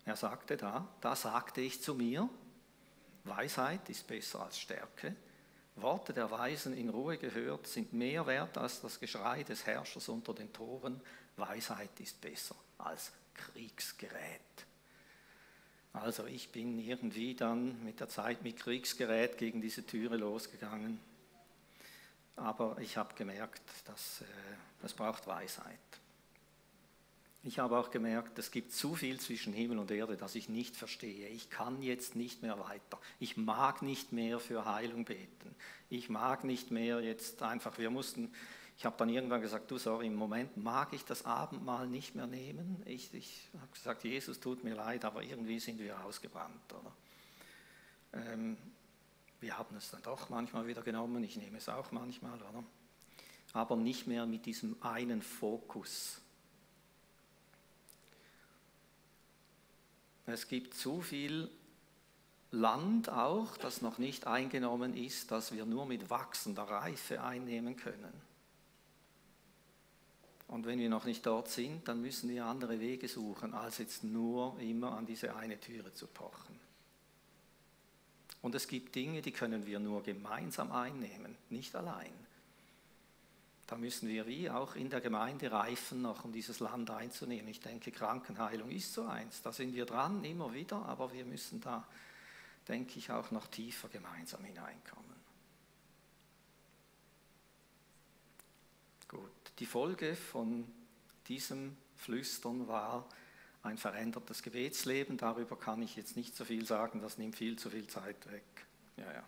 Er 0.04 0.16
sagte 0.16 0.56
da, 0.56 0.88
da 1.00 1.14
sagte 1.14 1.60
ich 1.60 1.80
zu 1.82 1.94
mir, 1.94 2.28
Weisheit 3.24 3.88
ist 3.90 4.06
besser 4.06 4.44
als 4.44 4.58
Stärke. 4.58 5.14
Worte 5.76 6.12
der 6.12 6.30
Weisen 6.30 6.74
in 6.76 6.88
Ruhe 6.88 7.18
gehört 7.18 7.66
sind 7.66 7.92
mehr 7.92 8.26
wert 8.26 8.58
als 8.58 8.80
das 8.80 8.98
Geschrei 8.98 9.42
des 9.42 9.64
Herrschers 9.66 10.08
unter 10.08 10.34
den 10.34 10.52
Toren. 10.52 11.00
Weisheit 11.36 11.98
ist 12.00 12.20
besser 12.20 12.56
als 12.78 13.12
Kriegsgerät. 13.34 14.66
Also 15.92 16.26
ich 16.26 16.50
bin 16.50 16.78
irgendwie 16.78 17.34
dann 17.34 17.84
mit 17.84 18.00
der 18.00 18.08
Zeit 18.08 18.42
mit 18.42 18.56
Kriegsgerät 18.56 19.36
gegen 19.36 19.60
diese 19.60 19.84
Türe 19.84 20.16
losgegangen. 20.16 20.98
Aber 22.36 22.78
ich 22.80 22.96
habe 22.96 23.14
gemerkt, 23.14 23.62
dass 23.84 24.22
äh, 24.22 24.24
das 24.80 24.94
braucht 24.94 25.26
Weisheit. 25.26 25.78
Ich 27.44 27.58
habe 27.58 27.76
auch 27.76 27.90
gemerkt, 27.90 28.38
es 28.38 28.52
gibt 28.52 28.72
zu 28.72 28.94
viel 28.94 29.18
zwischen 29.18 29.52
Himmel 29.52 29.78
und 29.78 29.90
Erde, 29.90 30.16
das 30.16 30.36
ich 30.36 30.48
nicht 30.48 30.76
verstehe. 30.76 31.28
Ich 31.28 31.50
kann 31.50 31.82
jetzt 31.82 32.14
nicht 32.14 32.40
mehr 32.40 32.58
weiter. 32.60 33.00
Ich 33.18 33.36
mag 33.36 33.82
nicht 33.82 34.12
mehr 34.12 34.38
für 34.38 34.64
Heilung 34.64 35.04
beten. 35.04 35.54
Ich 35.90 36.08
mag 36.08 36.44
nicht 36.44 36.70
mehr 36.70 37.00
jetzt 37.00 37.42
einfach, 37.42 37.78
wir 37.78 37.90
mussten, 37.90 38.32
ich 38.76 38.84
habe 38.84 38.96
dann 38.98 39.08
irgendwann 39.08 39.40
gesagt, 39.40 39.70
du 39.70 39.78
sorry, 39.78 40.06
im 40.06 40.14
Moment 40.14 40.56
mag 40.56 40.92
ich 40.92 41.04
das 41.04 41.24
Abendmahl 41.24 41.86
nicht 41.86 42.14
mehr 42.14 42.26
nehmen. 42.26 42.82
Ich, 42.86 43.12
ich 43.14 43.48
habe 43.54 43.72
gesagt, 43.72 44.04
Jesus 44.04 44.40
tut 44.40 44.64
mir 44.64 44.74
leid, 44.74 45.04
aber 45.04 45.22
irgendwie 45.22 45.60
sind 45.60 45.78
wir 45.78 46.04
ausgebrannt. 46.04 46.72
Oder? 46.72 46.92
Ähm, 48.24 48.56
wir 49.40 49.56
haben 49.56 49.76
es 49.76 49.90
dann 49.90 50.02
doch 50.02 50.28
manchmal 50.30 50.66
wieder 50.66 50.82
genommen, 50.82 51.22
ich 51.22 51.36
nehme 51.36 51.58
es 51.58 51.68
auch 51.68 51.92
manchmal, 51.92 52.40
oder? 52.40 52.64
aber 53.54 53.76
nicht 53.76 54.06
mehr 54.06 54.24
mit 54.24 54.46
diesem 54.46 54.76
einen 54.82 55.20
Fokus 55.20 56.22
Es 60.26 60.48
gibt 60.48 60.74
zu 60.74 61.00
viel 61.00 61.50
Land 62.52 63.08
auch, 63.08 63.56
das 63.56 63.82
noch 63.82 63.98
nicht 63.98 64.26
eingenommen 64.26 64.94
ist, 64.94 65.30
das 65.30 65.52
wir 65.52 65.66
nur 65.66 65.86
mit 65.86 66.10
wachsender 66.10 66.62
Reife 66.62 67.22
einnehmen 67.22 67.76
können. 67.76 68.12
Und 70.52 70.66
wenn 70.66 70.78
wir 70.78 70.90
noch 70.90 71.06
nicht 71.06 71.24
dort 71.24 71.48
sind, 71.48 71.88
dann 71.88 72.02
müssen 72.02 72.28
wir 72.28 72.44
andere 72.44 72.78
Wege 72.78 73.08
suchen, 73.08 73.54
als 73.54 73.78
jetzt 73.78 74.04
nur 74.04 74.60
immer 74.60 74.92
an 74.98 75.06
diese 75.06 75.34
eine 75.34 75.58
Türe 75.58 75.94
zu 75.94 76.06
pochen. 76.06 76.60
Und 78.42 78.54
es 78.54 78.68
gibt 78.68 78.94
Dinge, 78.94 79.22
die 79.22 79.32
können 79.32 79.64
wir 79.64 79.80
nur 79.80 80.02
gemeinsam 80.02 80.70
einnehmen, 80.70 81.38
nicht 81.48 81.74
allein. 81.74 82.12
Da 83.66 83.76
müssen 83.76 84.10
wir 84.10 84.26
wie 84.26 84.50
auch 84.50 84.74
in 84.74 84.90
der 84.90 85.00
Gemeinde 85.00 85.50
reifen, 85.50 86.02
noch 86.02 86.26
um 86.26 86.34
dieses 86.34 86.60
Land 86.60 86.90
einzunehmen. 86.90 87.48
Ich 87.48 87.60
denke, 87.60 87.90
Krankenheilung 87.90 88.68
ist 88.68 88.92
so 88.92 89.06
eins. 89.06 89.40
Da 89.40 89.52
sind 89.52 89.72
wir 89.72 89.86
dran, 89.86 90.22
immer 90.22 90.52
wieder, 90.52 90.84
aber 90.84 91.14
wir 91.14 91.24
müssen 91.24 91.62
da, 91.62 91.88
denke 92.68 92.98
ich, 92.98 93.10
auch 93.10 93.30
noch 93.30 93.46
tiefer 93.46 93.88
gemeinsam 93.88 94.44
hineinkommen. 94.44 95.16
Gut, 99.08 99.41
die 99.58 99.66
Folge 99.66 100.16
von 100.16 100.66
diesem 101.28 101.76
Flüstern 101.96 102.66
war 102.68 103.08
ein 103.62 103.78
verändertes 103.78 104.42
Gebetsleben. 104.42 105.16
Darüber 105.16 105.56
kann 105.56 105.82
ich 105.82 105.96
jetzt 105.96 106.16
nicht 106.16 106.36
so 106.36 106.44
viel 106.44 106.66
sagen, 106.66 107.00
das 107.00 107.18
nimmt 107.18 107.36
viel 107.36 107.58
zu 107.58 107.70
viel 107.70 107.86
Zeit 107.86 108.30
weg. 108.30 108.66
Ja, 108.96 109.12
ja. 109.12 109.24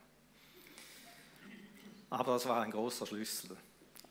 Aber 2.10 2.34
das 2.34 2.46
war 2.46 2.62
ein 2.62 2.70
großer 2.70 3.06
Schlüssel 3.06 3.56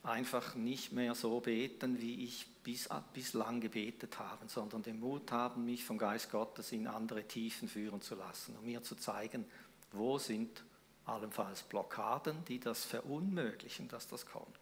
einfach 0.04 0.56
nicht 0.56 0.92
mehr 0.92 1.16
so 1.16 1.40
beten, 1.40 2.00
wie 2.02 2.26
ich 2.26 2.46
bis, 2.64 2.90
bislang 3.14 3.62
gebetet 3.62 4.20
habe, 4.20 4.48
sondern 4.48 4.84
den 4.84 5.00
Mut 5.00 5.32
haben, 5.32 5.66
mich 5.66 5.86
vom 5.86 5.98
Geist 5.98 6.30
Gottes 6.30 6.72
in 6.72 6.88
andere 6.88 7.24
Tiefen 7.24 7.68
führen 7.68 8.02
zu 8.02 8.16
lassen, 8.16 8.56
um 8.58 8.66
mir 8.66 8.84
zu 8.84 8.96
zeigen, 8.96 9.46
wo 9.92 10.18
sind 10.18 10.64
allenfalls 11.06 11.64
Blockaden, 11.64 12.44
die 12.46 12.60
das 12.60 12.84
verunmöglichen, 12.84 13.88
dass 13.88 14.08
das 14.08 14.26
kommt. 14.26 14.60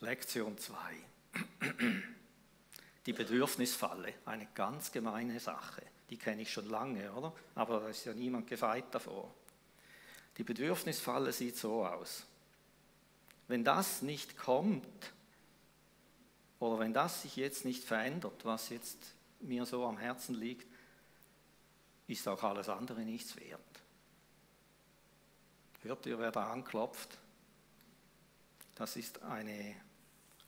Lektion 0.00 0.56
2. 0.56 0.76
Die 3.06 3.12
Bedürfnisfalle, 3.12 4.14
eine 4.24 4.46
ganz 4.54 4.92
gemeine 4.92 5.40
Sache. 5.40 5.82
Die 6.10 6.16
kenne 6.16 6.42
ich 6.42 6.52
schon 6.52 6.68
lange, 6.68 7.12
oder? 7.12 7.32
Aber 7.54 7.80
da 7.80 7.88
ist 7.88 8.04
ja 8.04 8.14
niemand 8.14 8.46
gefeit 8.46 8.86
davor. 8.92 9.32
Die 10.36 10.44
Bedürfnisfalle 10.44 11.32
sieht 11.32 11.56
so 11.56 11.84
aus. 11.84 12.24
Wenn 13.48 13.64
das 13.64 14.02
nicht 14.02 14.36
kommt, 14.36 15.12
oder 16.60 16.78
wenn 16.78 16.92
das 16.92 17.22
sich 17.22 17.36
jetzt 17.36 17.64
nicht 17.64 17.84
verändert, 17.84 18.44
was 18.44 18.68
jetzt 18.68 18.98
mir 19.40 19.64
so 19.66 19.84
am 19.86 19.98
Herzen 19.98 20.34
liegt, 20.34 20.66
ist 22.06 22.26
auch 22.26 22.42
alles 22.42 22.68
andere 22.68 23.00
nichts 23.00 23.36
wert. 23.36 23.60
Hört 25.82 26.06
ihr, 26.06 26.18
wer 26.18 26.32
da 26.32 26.50
anklopft? 26.50 27.18
Das 28.74 28.96
ist 28.96 29.22
eine, 29.22 29.76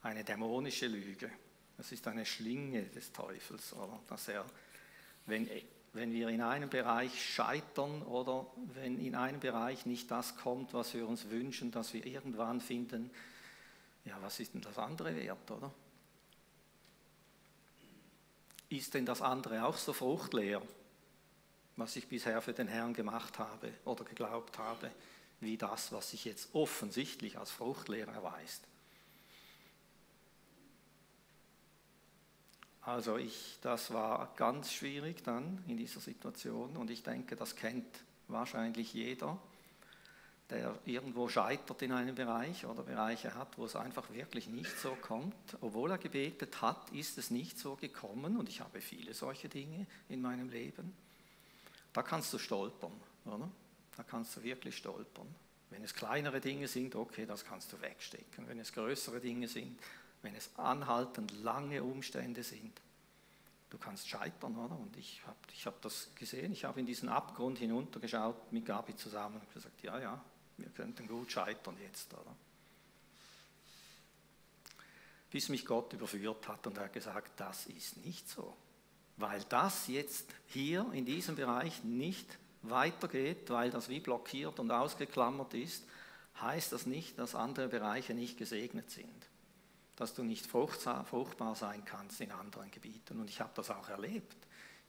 eine 0.03 0.25
dämonische 0.25 0.87
Lüge. 0.87 1.31
Das 1.77 1.93
ist 1.93 2.07
eine 2.07 2.27
Schlinge 2.27 2.85
des 2.85 3.13
Teufels, 3.13 3.73
oder? 3.73 4.01
Dass 4.09 4.29
er, 4.29 4.45
wenn 5.27 5.49
wenn 5.93 6.13
wir 6.13 6.29
in 6.29 6.41
einem 6.41 6.71
Bereich 6.71 7.25
scheitern 7.35 8.03
oder 8.03 8.47
wenn 8.75 8.99
in 9.01 9.15
einem 9.15 9.41
Bereich 9.41 9.87
nicht 9.87 10.11
das 10.11 10.37
kommt, 10.37 10.73
was 10.73 10.95
wir 10.95 11.07
uns 11.07 11.29
wünschen, 11.31 11.73
dass 11.73 11.93
wir 11.93 12.07
irgendwann 12.07 12.61
finden, 12.61 13.11
ja, 14.05 14.17
was 14.23 14.39
ist 14.41 14.55
denn 14.55 14.61
das 14.61 14.79
andere 14.79 15.15
wert, 15.17 15.51
oder? 15.51 15.73
Ist 18.69 18.95
denn 18.95 19.05
das 19.05 19.21
andere 19.21 19.65
auch 19.65 19.77
so 19.77 19.93
fruchtleer, 19.93 20.63
was 21.77 21.97
ich 21.97 22.07
bisher 22.07 22.41
für 22.41 22.53
den 22.53 22.69
Herrn 22.69 22.95
gemacht 22.95 23.39
habe 23.39 23.73
oder 23.85 24.05
geglaubt 24.05 24.59
habe, 24.59 24.93
wie 25.41 25.57
das, 25.57 25.91
was 25.91 26.11
sich 26.11 26.25
jetzt 26.25 26.55
offensichtlich 26.55 27.37
als 27.37 27.51
fruchtleer 27.51 28.07
erweist? 28.07 28.63
Also 32.83 33.19
ich, 33.19 33.59
das 33.61 33.93
war 33.93 34.33
ganz 34.37 34.73
schwierig 34.73 35.23
dann 35.23 35.63
in 35.67 35.77
dieser 35.77 36.01
Situation 36.01 36.77
und 36.77 36.91
ich 36.91 37.03
denke, 37.03 37.37
das 37.37 37.55
kennt 37.55 37.87
wahrscheinlich 38.29 38.95
jeder, 38.95 39.39
der 40.49 40.75
irgendwo 40.85 41.29
scheitert 41.29 41.83
in 41.83 41.93
einem 41.93 42.15
Bereich 42.15 42.67
oder 42.67 42.83
Bereiche 42.83 43.35
hat, 43.35 43.57
wo 43.59 43.67
es 43.67 43.77
einfach 43.77 44.11
wirklich 44.13 44.49
nicht 44.49 44.79
so 44.81 44.97
kommt. 45.01 45.35
Obwohl 45.61 45.91
er 45.91 45.99
gebetet 45.99 46.61
hat, 46.63 46.91
ist 46.91 47.19
es 47.19 47.31
nicht 47.31 47.59
so 47.59 47.77
gekommen 47.77 48.37
und 48.37 48.49
ich 48.49 48.61
habe 48.61 48.81
viele 48.81 49.15
solche 49.15 49.49
Dinge 49.49 49.87
in 50.09 50.23
meinem 50.23 50.49
Leben. 50.49 50.93
Da 51.93 52.03
kannst 52.03 52.33
du 52.33 52.39
stolpern, 52.39 52.93
oder? 53.27 53.49
Da 53.97 54.03
kannst 54.03 54.37
du 54.37 54.43
wirklich 54.43 54.77
stolpern. 54.77 55.29
Wenn 55.69 55.85
es 55.85 55.95
kleinere 55.95 56.41
Dinge 56.41 56.67
sind, 56.67 56.97
okay, 56.97 57.27
das 57.27 57.45
kannst 57.45 57.73
du 57.73 57.81
wegstecken. 57.81 58.49
Wenn 58.49 58.59
es 58.59 58.73
größere 58.73 59.21
Dinge 59.21 59.47
sind, 59.47 59.79
wenn 60.23 60.35
es 60.35 60.51
anhaltend 60.57 61.33
lange 61.43 61.83
Umstände 61.83 62.43
sind. 62.43 62.81
Du 63.71 63.79
kannst 63.79 64.09
scheitern, 64.09 64.57
oder? 64.57 64.77
Und 64.77 64.97
ich 64.97 65.23
habe 65.27 65.39
ich 65.53 65.67
hab 65.67 65.81
das 65.81 66.11
gesehen, 66.15 66.53
ich 66.53 66.65
habe 66.65 66.81
in 66.81 66.87
diesen 66.87 67.09
Abgrund 67.09 67.59
hinuntergeschaut 67.59 68.53
mit 68.53 68.67
Gabi 68.67 68.97
zusammen 68.97 69.41
und 69.41 69.55
gesagt, 69.55 69.83
ja, 69.83 69.99
ja, 69.99 70.25
wir 70.57 70.69
könnten 70.71 71.07
gut 71.07 71.31
scheitern 71.31 71.77
jetzt, 71.81 72.13
oder? 72.13 72.35
Bis 75.31 75.49
mich 75.49 75.65
Gott 75.65 75.93
überführt 75.93 76.49
hat 76.49 76.67
und 76.67 76.77
er 76.77 76.85
hat 76.85 76.93
gesagt, 76.93 77.39
das 77.39 77.67
ist 77.67 78.05
nicht 78.05 78.29
so. 78.29 78.57
Weil 79.17 79.45
das 79.49 79.87
jetzt 79.87 80.35
hier 80.49 80.91
in 80.93 81.05
diesem 81.05 81.37
Bereich 81.37 81.85
nicht 81.85 82.39
weitergeht, 82.63 83.49
weil 83.51 83.71
das 83.71 83.89
wie 83.89 84.01
blockiert 84.01 84.59
und 84.59 84.73
ausgeklammert 84.73 85.55
ist, 85.55 85.85
heißt 86.41 86.73
das 86.73 86.87
nicht, 86.87 87.19
dass 87.19 87.37
andere 87.37 87.69
Bereiche 87.69 88.15
nicht 88.15 88.37
gesegnet 88.37 88.91
sind 88.91 89.30
dass 90.01 90.15
du 90.15 90.23
nicht 90.23 90.47
fruchtbar 90.47 91.55
sein 91.55 91.85
kannst 91.85 92.23
in 92.23 92.33
anderen 92.33 92.71
Gebieten. 92.71 93.21
Und 93.21 93.29
ich 93.29 93.39
habe 93.43 93.51
das 93.55 93.71
auch 93.71 93.91
erlebt. 93.91 94.35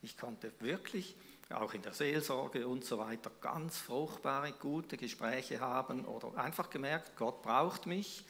Ich 0.01 0.17
konnte 0.17 0.53
wirklich 0.59 1.17
auch 1.49 1.73
in 1.73 1.81
der 1.81 1.91
Seelsorge 1.91 2.65
und 2.65 2.85
so 2.85 2.97
weiter 2.97 3.29
ganz 3.41 3.77
fruchtbare, 3.77 4.53
gute 4.53 4.95
Gespräche 4.95 5.59
haben 5.59 6.05
oder 6.05 6.41
einfach 6.41 6.69
gemerkt, 6.69 7.17
Gott 7.17 7.41
braucht 7.41 7.87
mich, 7.87 8.23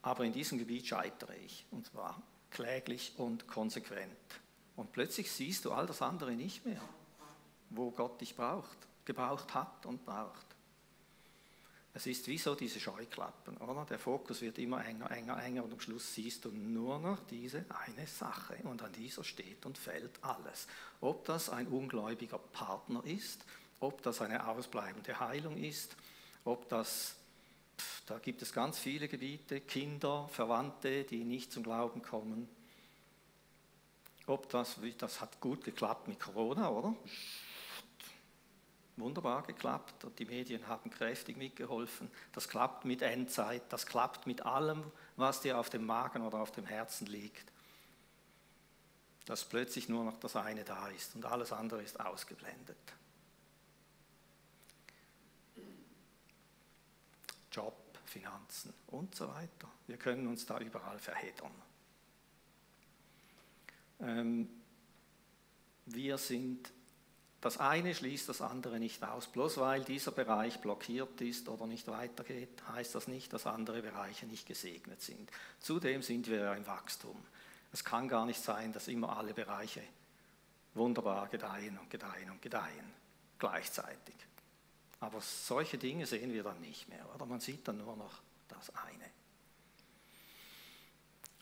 aber 0.00 0.24
in 0.24 0.32
diesem 0.32 0.56
Gebiet 0.56 0.86
scheitere 0.86 1.36
ich 1.44 1.66
und 1.70 1.84
zwar 1.84 2.22
kläglich 2.50 3.12
und 3.18 3.46
konsequent. 3.46 4.16
Und 4.76 4.92
plötzlich 4.92 5.30
siehst 5.30 5.66
du 5.66 5.72
all 5.72 5.84
das 5.84 6.00
andere 6.00 6.32
nicht 6.32 6.64
mehr, 6.64 6.80
wo 7.68 7.90
Gott 7.90 8.18
dich 8.22 8.34
braucht, 8.34 8.78
gebraucht 9.04 9.52
hat 9.52 9.84
und 9.84 10.06
braucht. 10.06 10.55
Es 11.96 12.06
ist 12.06 12.28
wie 12.28 12.36
so 12.36 12.54
diese 12.54 12.78
Scheuklappen, 12.78 13.56
oder? 13.56 13.86
Der 13.86 13.98
Fokus 13.98 14.42
wird 14.42 14.58
immer 14.58 14.84
enger, 14.84 15.10
enger, 15.10 15.42
enger 15.42 15.64
und 15.64 15.72
am 15.72 15.80
Schluss 15.80 16.12
siehst 16.12 16.44
du 16.44 16.50
nur 16.50 16.98
noch 16.98 17.20
diese 17.30 17.64
eine 17.70 18.06
Sache 18.06 18.56
und 18.64 18.82
an 18.82 18.92
dieser 18.92 19.24
steht 19.24 19.64
und 19.64 19.78
fällt 19.78 20.22
alles. 20.22 20.66
Ob 21.00 21.24
das 21.24 21.48
ein 21.48 21.66
ungläubiger 21.68 22.36
Partner 22.36 23.02
ist, 23.06 23.46
ob 23.80 24.02
das 24.02 24.20
eine 24.20 24.46
ausbleibende 24.46 25.18
Heilung 25.18 25.56
ist, 25.56 25.96
ob 26.44 26.68
das, 26.68 27.16
da 28.04 28.18
gibt 28.18 28.42
es 28.42 28.52
ganz 28.52 28.78
viele 28.78 29.08
Gebiete, 29.08 29.62
Kinder, 29.62 30.28
Verwandte, 30.28 31.04
die 31.04 31.24
nicht 31.24 31.50
zum 31.50 31.62
Glauben 31.62 32.02
kommen. 32.02 32.46
Ob 34.26 34.50
das, 34.50 34.76
das 34.98 35.22
hat 35.22 35.40
gut 35.40 35.64
geklappt 35.64 36.08
mit 36.08 36.20
Corona, 36.20 36.68
oder? 36.68 36.94
Wunderbar 38.96 39.42
geklappt 39.42 40.04
und 40.04 40.18
die 40.18 40.24
Medien 40.24 40.66
haben 40.68 40.90
kräftig 40.90 41.36
mitgeholfen. 41.36 42.10
Das 42.32 42.48
klappt 42.48 42.84
mit 42.84 43.02
Endzeit, 43.02 43.62
das 43.70 43.86
klappt 43.86 44.26
mit 44.26 44.42
allem, 44.44 44.84
was 45.16 45.40
dir 45.40 45.58
auf 45.58 45.70
dem 45.70 45.84
Magen 45.84 46.22
oder 46.22 46.38
auf 46.38 46.52
dem 46.52 46.66
Herzen 46.66 47.06
liegt. 47.06 47.52
Dass 49.26 49.44
plötzlich 49.44 49.88
nur 49.88 50.04
noch 50.04 50.18
das 50.18 50.36
eine 50.36 50.64
da 50.64 50.88
ist 50.88 51.14
und 51.14 51.26
alles 51.26 51.52
andere 51.52 51.82
ist 51.82 52.00
ausgeblendet. 52.00 52.76
Job, 57.50 57.74
Finanzen 58.04 58.72
und 58.88 59.14
so 59.14 59.28
weiter. 59.28 59.68
Wir 59.86 59.96
können 59.96 60.26
uns 60.26 60.46
da 60.46 60.58
überall 60.58 60.98
verheddern. 60.98 61.52
Ähm, 64.00 64.48
wir 65.86 66.18
sind, 66.18 66.72
das 67.46 67.58
eine 67.58 67.94
schließt 67.94 68.28
das 68.28 68.40
andere 68.40 68.80
nicht 68.80 69.04
aus. 69.04 69.28
Bloß 69.28 69.58
weil 69.58 69.84
dieser 69.84 70.10
Bereich 70.10 70.60
blockiert 70.60 71.20
ist 71.20 71.48
oder 71.48 71.68
nicht 71.68 71.86
weitergeht, 71.86 72.60
heißt 72.72 72.92
das 72.96 73.06
nicht, 73.06 73.32
dass 73.32 73.46
andere 73.46 73.82
Bereiche 73.82 74.26
nicht 74.26 74.48
gesegnet 74.48 75.00
sind. 75.00 75.30
Zudem 75.60 76.02
sind 76.02 76.26
wir 76.26 76.38
ja 76.38 76.54
im 76.54 76.66
Wachstum. 76.66 77.16
Es 77.72 77.84
kann 77.84 78.08
gar 78.08 78.26
nicht 78.26 78.42
sein, 78.42 78.72
dass 78.72 78.88
immer 78.88 79.16
alle 79.16 79.32
Bereiche 79.32 79.82
wunderbar 80.74 81.28
gedeihen 81.28 81.78
und 81.78 81.88
gedeihen 81.88 82.30
und 82.32 82.42
gedeihen 82.42 82.92
gleichzeitig. 83.38 84.16
Aber 84.98 85.20
solche 85.20 85.78
Dinge 85.78 86.04
sehen 86.04 86.32
wir 86.32 86.42
dann 86.42 86.60
nicht 86.60 86.88
mehr, 86.88 87.06
oder? 87.14 87.26
Man 87.26 87.38
sieht 87.38 87.68
dann 87.68 87.78
nur 87.78 87.96
noch 87.96 88.22
das 88.48 88.74
eine. 88.74 89.04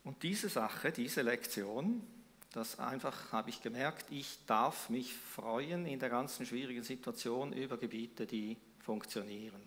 Und 0.04 0.22
diese 0.22 0.50
Sache, 0.50 0.92
diese 0.92 1.22
Lektion, 1.22 2.06
das 2.54 2.78
einfach 2.78 3.32
habe 3.32 3.50
ich 3.50 3.60
gemerkt, 3.60 4.06
ich 4.10 4.38
darf 4.46 4.88
mich 4.88 5.12
freuen 5.12 5.86
in 5.86 5.98
der 5.98 6.08
ganzen 6.08 6.46
schwierigen 6.46 6.84
Situation 6.84 7.52
über 7.52 7.76
Gebiete, 7.76 8.26
die 8.26 8.56
funktionieren, 8.78 9.60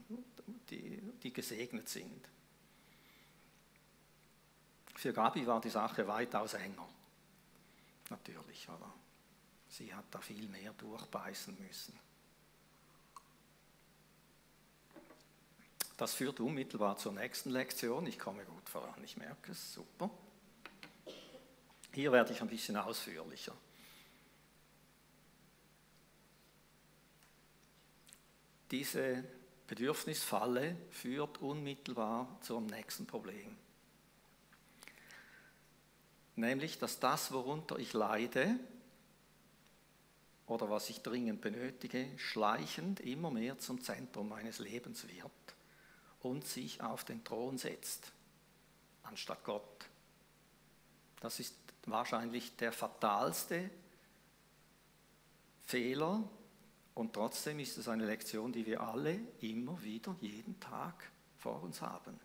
die, 0.70 0.98
die 1.22 1.34
gesegnet 1.34 1.90
sind. 1.90 2.30
Für 4.96 5.12
Gabi 5.12 5.46
war 5.46 5.60
die 5.60 5.70
Sache 5.70 6.08
weitaus 6.08 6.54
enger, 6.54 6.88
natürlich, 8.10 8.70
aber 8.70 8.94
sie 9.68 9.94
hat 9.94 10.06
da 10.12 10.22
viel 10.22 10.48
mehr 10.48 10.72
durchbeißen 10.72 11.58
müssen. 11.60 12.00
Das 15.98 16.14
führt 16.14 16.40
unmittelbar 16.40 16.96
zur 16.96 17.12
nächsten 17.12 17.50
Lektion. 17.50 18.08
Ich 18.08 18.18
komme 18.18 18.46
gut 18.46 18.70
voran, 18.70 19.04
ich 19.04 19.18
merke 19.18 19.52
es, 19.52 19.74
super. 19.74 20.10
Hier 21.94 22.12
werde 22.12 22.34
ich 22.34 22.42
ein 22.42 22.48
bisschen 22.48 22.78
ausführlicher. 22.78 23.56
Diese 28.72 29.24
Bedürfnisfalle 29.68 30.76
führt 30.92 31.40
unmittelbar 31.40 32.38
zum 32.42 32.66
nächsten 32.68 33.06
Problem. 33.06 33.58
Nämlich, 36.36 36.78
dass 36.78 37.00
das, 37.00 37.32
worunter 37.32 37.80
ich 37.80 37.94
leide 37.94 38.60
oder 40.46 40.70
was 40.70 40.90
ich 40.90 41.02
dringend 41.02 41.42
benötige, 41.42 42.08
schleichend 42.18 43.00
immer 43.00 43.32
mehr 43.32 43.58
zum 43.58 43.82
Zentrum 43.82 44.30
meines 44.30 44.60
Lebens 44.60 45.08
wird 45.08 45.32
und 46.22 46.46
sich 46.46 46.82
auf 46.82 47.04
den 47.04 47.24
Thron 47.24 47.58
setzt, 47.58 48.12
anstatt 49.04 49.44
Gott. 49.44 49.88
Das 51.20 51.40
ist 51.40 51.56
wahrscheinlich 51.88 52.56
der 52.58 52.72
fatalste 52.72 53.70
Fehler 55.64 56.24
und 56.94 57.14
trotzdem 57.14 57.60
ist 57.60 57.78
es 57.78 57.88
eine 57.88 58.06
Lektion, 58.06 58.52
die 58.52 58.66
wir 58.66 58.82
alle 58.82 59.20
immer 59.42 59.82
wieder, 59.84 60.16
jeden 60.22 60.60
Tag 60.60 61.12
vor 61.38 61.62
uns 61.64 61.82
haben. 61.82 62.20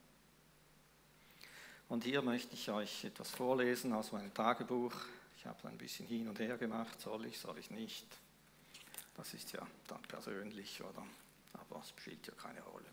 Und 1.89 2.05
hier 2.05 2.23
möchte 2.23 2.55
ich 2.55 2.71
euch 2.71 3.05
etwas 3.05 3.31
vorlesen 3.31 3.93
aus 3.93 4.13
meinem 4.13 4.33
Tagebuch. 4.33 4.95
Ich 5.37 5.45
habe 5.45 5.69
ein 5.69 5.77
bisschen 5.77 6.07
hin 6.07 6.27
und 6.29 6.39
her 6.39 6.57
gemacht, 6.57 7.01
soll 7.01 7.27
ich, 7.27 7.39
soll 7.39 7.59
ich 7.59 7.71
nicht. 7.71 8.07
Das 9.15 9.35
ist 9.35 9.53
ja 9.53 9.67
dann 9.89 10.01
persönlich, 10.03 10.83
oder? 10.83 11.05
Aber 11.53 11.81
es 11.81 11.91
spielt 11.91 12.27
ja 12.27 12.33
keine 12.35 12.63
Rolle 12.63 12.87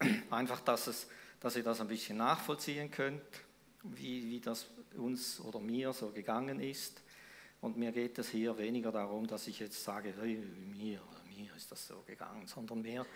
mehr. 0.00 0.20
Einfach, 0.30 0.60
dass, 0.60 0.86
es, 0.86 1.06
dass 1.40 1.56
ihr 1.56 1.62
das 1.62 1.80
ein 1.82 1.88
bisschen 1.88 2.16
nachvollziehen 2.16 2.90
könnt, 2.90 3.20
wie, 3.84 4.30
wie 4.30 4.40
das 4.40 4.66
uns 4.96 5.40
oder 5.40 5.60
mir 5.60 5.92
so 5.92 6.10
gegangen 6.10 6.60
ist. 6.60 7.02
Und 7.60 7.76
mir 7.76 7.92
geht 7.92 8.18
es 8.18 8.28
hier 8.28 8.56
weniger 8.58 8.92
darum, 8.92 9.26
dass 9.26 9.46
ich 9.46 9.58
jetzt 9.60 9.82
sage, 9.82 10.14
hey, 10.20 10.36
mir, 10.36 11.00
mir 11.36 11.54
ist 11.56 11.70
das 11.70 11.86
so 11.86 12.02
gegangen, 12.06 12.46
sondern 12.46 12.82
mehr, 12.82 13.06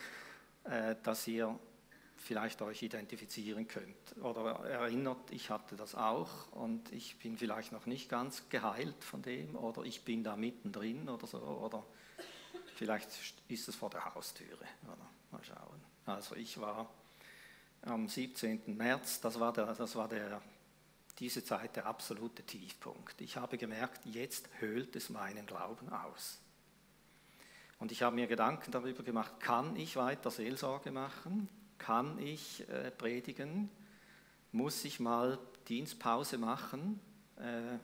äh, 0.64 0.94
dass 1.02 1.26
ihr 1.28 1.58
vielleicht 2.16 2.60
euch 2.62 2.82
identifizieren 2.82 3.68
könnt 3.68 4.16
oder 4.20 4.64
erinnert, 4.64 5.30
ich 5.30 5.50
hatte 5.50 5.76
das 5.76 5.94
auch 5.94 6.50
und 6.52 6.92
ich 6.92 7.16
bin 7.18 7.38
vielleicht 7.38 7.72
noch 7.72 7.86
nicht 7.86 8.08
ganz 8.08 8.48
geheilt 8.48 9.04
von 9.04 9.22
dem 9.22 9.54
oder 9.54 9.82
ich 9.84 10.04
bin 10.04 10.24
da 10.24 10.36
mittendrin 10.36 11.08
oder 11.08 11.26
so 11.26 11.38
oder 11.38 11.84
vielleicht 12.74 13.08
ist 13.48 13.68
es 13.68 13.76
vor 13.76 13.90
der 13.90 14.14
Haustüre. 14.14 14.64
Oder? 14.84 15.10
Mal 15.30 15.44
schauen. 15.44 15.80
Also 16.06 16.34
ich 16.36 16.58
war 16.60 16.88
am 17.82 18.08
17. 18.08 18.76
März, 18.76 19.20
das 19.20 19.38
war, 19.38 19.52
der, 19.52 19.66
das 19.66 19.94
war 19.94 20.08
der, 20.08 20.42
diese 21.18 21.44
Zeit 21.44 21.76
der 21.76 21.86
absolute 21.86 22.42
Tiefpunkt. 22.42 23.20
Ich 23.20 23.36
habe 23.36 23.58
gemerkt, 23.58 24.04
jetzt 24.06 24.48
höhlt 24.58 24.94
es 24.96 25.10
meinen 25.10 25.46
Glauben 25.46 25.88
aus. 25.88 26.38
Und 27.78 27.92
ich 27.92 28.02
habe 28.02 28.16
mir 28.16 28.26
Gedanken 28.26 28.70
darüber 28.72 29.02
gemacht, 29.02 29.40
kann 29.40 29.76
ich 29.76 29.96
weiter 29.96 30.30
Seelsorge 30.30 30.90
machen? 30.90 31.48
Kann 31.78 32.18
ich 32.18 32.68
äh, 32.68 32.90
predigen? 32.90 33.70
Muss 34.50 34.84
ich 34.84 34.98
mal 34.98 35.38
Dienstpause 35.68 36.38
machen? 36.38 37.00
Äh, 37.36 37.78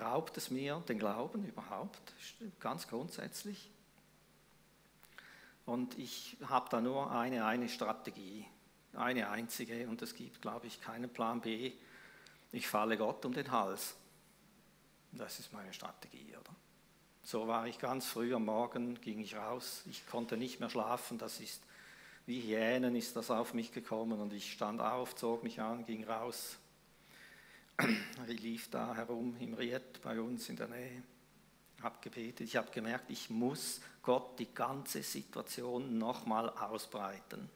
raubt 0.00 0.36
es 0.36 0.50
mir 0.50 0.82
den 0.88 0.98
Glauben 0.98 1.44
überhaupt? 1.44 2.12
Ganz 2.58 2.88
grundsätzlich? 2.88 3.70
Und 5.64 5.98
ich 5.98 6.36
habe 6.48 6.68
da 6.70 6.80
nur 6.80 7.10
eine, 7.10 7.44
eine 7.44 7.68
Strategie, 7.68 8.46
eine 8.94 9.30
einzige, 9.30 9.88
und 9.88 10.00
es 10.02 10.14
gibt, 10.14 10.40
glaube 10.40 10.66
ich, 10.66 10.80
keinen 10.80 11.10
Plan 11.10 11.40
B. 11.40 11.72
Ich 12.52 12.66
falle 12.68 12.96
Gott 12.96 13.24
um 13.24 13.32
den 13.32 13.50
Hals. 13.50 13.94
Das 15.12 15.38
ist 15.38 15.52
meine 15.52 15.72
Strategie, 15.72 16.36
oder? 16.36 16.54
So 17.22 17.48
war 17.48 17.66
ich 17.66 17.78
ganz 17.78 18.06
früh 18.06 18.34
am 18.34 18.44
Morgen, 18.44 19.00
ging 19.00 19.20
ich 19.20 19.36
raus, 19.36 19.82
ich 19.86 20.06
konnte 20.06 20.36
nicht 20.36 20.60
mehr 20.60 20.70
schlafen, 20.70 21.18
das 21.18 21.40
ist 21.40 21.62
wie 22.26 22.40
Hyänen 22.40 22.96
ist 22.96 23.14
das 23.14 23.30
auf 23.30 23.54
mich 23.54 23.72
gekommen 23.72 24.20
und 24.20 24.32
ich 24.32 24.52
stand 24.52 24.80
auf, 24.80 25.14
zog 25.14 25.44
mich 25.44 25.60
an, 25.60 25.86
ging 25.86 26.04
raus. 26.04 26.58
Ich 28.26 28.40
lief 28.40 28.70
da 28.70 28.94
herum 28.96 29.36
im 29.38 29.54
Ried 29.54 30.00
bei 30.02 30.20
uns 30.20 30.48
in 30.48 30.56
der 30.56 30.66
Nähe 30.68 31.02
habe 31.82 31.96
gebetet, 32.00 32.48
ich 32.48 32.56
habe 32.56 32.70
gemerkt, 32.70 33.10
ich 33.10 33.30
muss 33.30 33.80
Gott 34.02 34.38
die 34.38 34.52
ganze 34.52 35.02
Situation 35.02 35.98
nochmal 35.98 36.50
ausbreiten. 36.50 37.50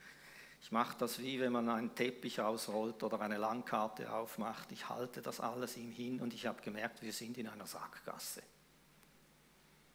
Ich 0.63 0.73
mache 0.73 0.97
das 0.99 1.19
wie 1.19 1.41
wenn 1.41 1.53
man 1.53 1.69
einen 1.69 1.95
Teppich 1.95 2.41
ausrollt 2.41 3.03
oder 3.03 3.21
eine 3.21 3.39
Landkarte 3.39 4.13
aufmacht. 4.13 4.71
Ich 4.73 4.89
halte 4.89 5.23
das 5.23 5.41
alles 5.41 5.77
ihm 5.77 5.91
hin 5.91 6.21
und 6.21 6.35
ich 6.35 6.47
habe 6.47 6.61
gemerkt, 6.63 7.03
wir 7.03 7.13
sind 7.13 7.39
in 7.39 7.49
einer 7.49 7.67
Sackgasse. 7.67 8.43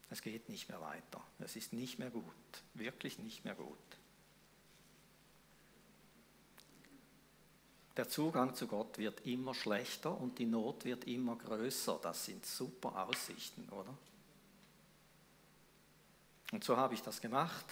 Es 0.09 0.21
geht 0.21 0.49
nicht 0.49 0.69
mehr 0.69 0.81
weiter. 0.81 1.21
Es 1.39 1.55
ist 1.55 1.73
nicht 1.73 1.99
mehr 1.99 2.09
gut. 2.09 2.25
Wirklich 2.73 3.19
nicht 3.19 3.45
mehr 3.45 3.55
gut. 3.55 3.77
Der 7.97 8.09
Zugang 8.09 8.53
zu 8.55 8.67
Gott 8.67 8.97
wird 8.97 9.25
immer 9.25 9.53
schlechter 9.53 10.19
und 10.19 10.37
die 10.37 10.45
Not 10.45 10.83
wird 10.83 11.05
immer 11.05 11.37
größer. 11.37 11.99
Das 12.01 12.25
sind 12.25 12.45
super 12.45 13.07
Aussichten, 13.07 13.69
oder? 13.69 13.95
Und 16.51 16.63
so 16.63 16.75
habe 16.75 16.93
ich 16.93 17.01
das 17.01 17.21
gemacht. 17.21 17.65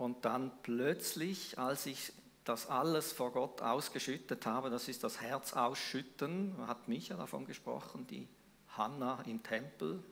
Und 0.00 0.24
dann 0.24 0.50
plötzlich, 0.62 1.58
als 1.58 1.84
ich 1.84 2.14
das 2.44 2.70
alles 2.70 3.12
vor 3.12 3.32
Gott 3.32 3.60
ausgeschüttet 3.60 4.46
habe, 4.46 4.70
das 4.70 4.88
ist 4.88 5.04
das 5.04 5.20
Herz 5.20 5.52
ausschütten, 5.52 6.54
hat 6.66 6.88
Micha 6.88 7.18
davon 7.18 7.44
gesprochen, 7.44 8.06
die 8.06 8.26
Hanna 8.78 9.20
im 9.26 9.42
Tempel 9.42 10.02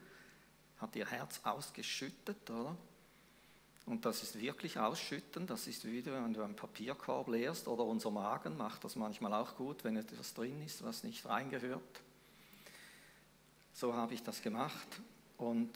hat 0.77 0.95
ihr 0.95 1.07
Herz 1.07 1.41
ausgeschüttet, 1.43 2.51
oder? 2.51 2.77
Und 3.87 4.05
das 4.05 4.23
ist 4.23 4.39
wirklich 4.39 4.79
ausschütten, 4.79 5.47
das 5.47 5.67
ist 5.67 5.87
wieder, 5.87 6.23
wenn 6.23 6.35
du 6.35 6.43
einen 6.43 6.55
Papierkorb 6.55 7.29
leerst 7.29 7.67
oder 7.67 7.85
unser 7.85 8.11
Magen 8.11 8.59
macht 8.59 8.85
das 8.85 8.95
manchmal 8.95 9.33
auch 9.33 9.57
gut, 9.57 9.85
wenn 9.85 9.97
etwas 9.97 10.35
drin 10.35 10.61
ist, 10.67 10.85
was 10.85 11.03
nicht 11.03 11.25
reingehört. 11.25 12.03
So 13.73 13.95
habe 13.95 14.13
ich 14.13 14.23
das 14.23 14.43
gemacht 14.43 15.01
und 15.39 15.71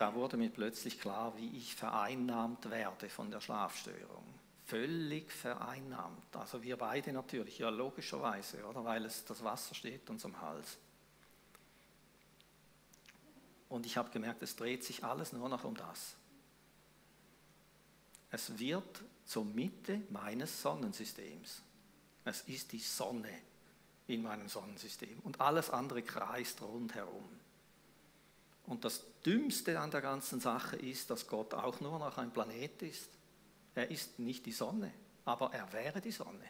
da 0.00 0.14
wurde 0.14 0.38
mir 0.38 0.48
plötzlich 0.48 0.98
klar, 0.98 1.36
wie 1.36 1.58
ich 1.58 1.74
vereinnahmt 1.74 2.70
werde 2.70 3.10
von 3.10 3.30
der 3.30 3.42
Schlafstörung. 3.42 4.24
Völlig 4.64 5.30
vereinnahmt. 5.30 6.34
Also 6.34 6.62
wir 6.62 6.78
beide 6.78 7.12
natürlich, 7.12 7.58
ja 7.58 7.68
logischerweise, 7.68 8.64
oder? 8.64 8.82
Weil 8.82 9.04
es 9.04 9.26
das 9.26 9.44
Wasser 9.44 9.74
steht 9.74 10.08
uns 10.08 10.24
am 10.24 10.40
Hals. 10.40 10.78
Und 13.68 13.84
ich 13.84 13.98
habe 13.98 14.08
gemerkt, 14.08 14.42
es 14.42 14.56
dreht 14.56 14.84
sich 14.84 15.04
alles 15.04 15.34
nur 15.34 15.50
noch 15.50 15.64
um 15.64 15.76
das. 15.76 16.16
Es 18.30 18.58
wird 18.58 19.02
zur 19.26 19.44
Mitte 19.44 20.00
meines 20.08 20.62
Sonnensystems. 20.62 21.60
Es 22.24 22.40
ist 22.42 22.72
die 22.72 22.78
Sonne 22.78 23.34
in 24.06 24.22
meinem 24.22 24.48
Sonnensystem 24.48 25.18
und 25.24 25.42
alles 25.42 25.68
andere 25.68 26.02
kreist 26.02 26.62
rundherum. 26.62 27.39
Und 28.70 28.84
das 28.84 29.04
Dümmste 29.26 29.80
an 29.80 29.90
der 29.90 30.00
ganzen 30.00 30.38
Sache 30.38 30.76
ist, 30.76 31.10
dass 31.10 31.26
Gott 31.26 31.54
auch 31.54 31.80
nur 31.80 31.98
noch 31.98 32.16
ein 32.18 32.32
Planet 32.32 32.82
ist 32.82 33.10
Er 33.74 33.90
ist 33.90 34.20
nicht 34.20 34.46
die 34.46 34.52
Sonne, 34.52 34.92
aber 35.24 35.52
er 35.52 35.72
wäre 35.72 36.00
die 36.00 36.12
Sonne. 36.12 36.44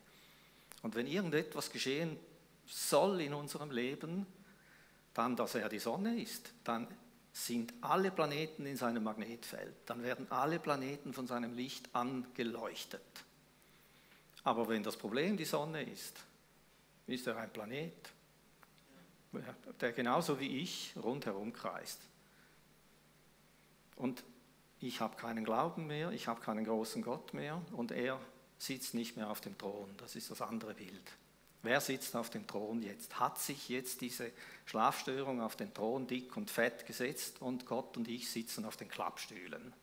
Und 0.82 0.94
wenn 0.94 1.06
irgendetwas 1.06 1.72
geschehen 1.72 2.18
soll 2.66 3.22
in 3.22 3.32
unserem 3.32 3.70
Leben, 3.70 4.26
dann, 5.14 5.34
dass 5.34 5.54
er 5.54 5.70
die 5.70 5.78
Sonne 5.78 6.20
ist, 6.20 6.52
dann 6.62 6.88
sind 7.32 7.72
alle 7.80 8.10
Planeten 8.10 8.66
in 8.66 8.76
seinem 8.76 9.04
Magnetfeld, 9.04 9.74
dann 9.86 10.02
werden 10.02 10.30
alle 10.30 10.58
Planeten 10.58 11.14
von 11.14 11.26
seinem 11.26 11.54
Licht 11.54 11.88
angeleuchtet. 11.94 13.00
Aber 14.44 14.68
wenn 14.68 14.82
das 14.82 14.98
Problem 14.98 15.38
die 15.38 15.46
Sonne 15.46 15.84
ist, 15.84 16.18
ist 17.06 17.26
er 17.26 17.38
ein 17.38 17.50
Planet, 17.50 18.10
der 19.80 19.92
genauso 19.92 20.40
wie 20.40 20.58
ich 20.58 20.94
rundherum 20.96 21.52
kreist. 21.52 22.00
Und 23.96 24.24
ich 24.80 25.00
habe 25.00 25.16
keinen 25.16 25.44
Glauben 25.44 25.86
mehr, 25.86 26.10
ich 26.10 26.26
habe 26.26 26.40
keinen 26.40 26.64
großen 26.64 27.02
Gott 27.02 27.34
mehr 27.34 27.60
und 27.72 27.92
er 27.92 28.18
sitzt 28.58 28.94
nicht 28.94 29.16
mehr 29.16 29.30
auf 29.30 29.40
dem 29.40 29.56
Thron. 29.58 29.94
Das 29.98 30.16
ist 30.16 30.30
das 30.30 30.42
andere 30.42 30.74
Bild. 30.74 31.12
Wer 31.62 31.80
sitzt 31.80 32.16
auf 32.16 32.30
dem 32.30 32.46
Thron 32.46 32.82
jetzt? 32.82 33.20
Hat 33.20 33.38
sich 33.38 33.68
jetzt 33.68 34.00
diese 34.00 34.32
Schlafstörung 34.64 35.42
auf 35.42 35.56
den 35.56 35.74
Thron 35.74 36.06
dick 36.06 36.36
und 36.36 36.50
fett 36.50 36.86
gesetzt 36.86 37.42
und 37.42 37.66
Gott 37.66 37.96
und 37.98 38.08
ich 38.08 38.30
sitzen 38.30 38.64
auf 38.64 38.78
den 38.78 38.88
Klappstühlen? 38.88 39.74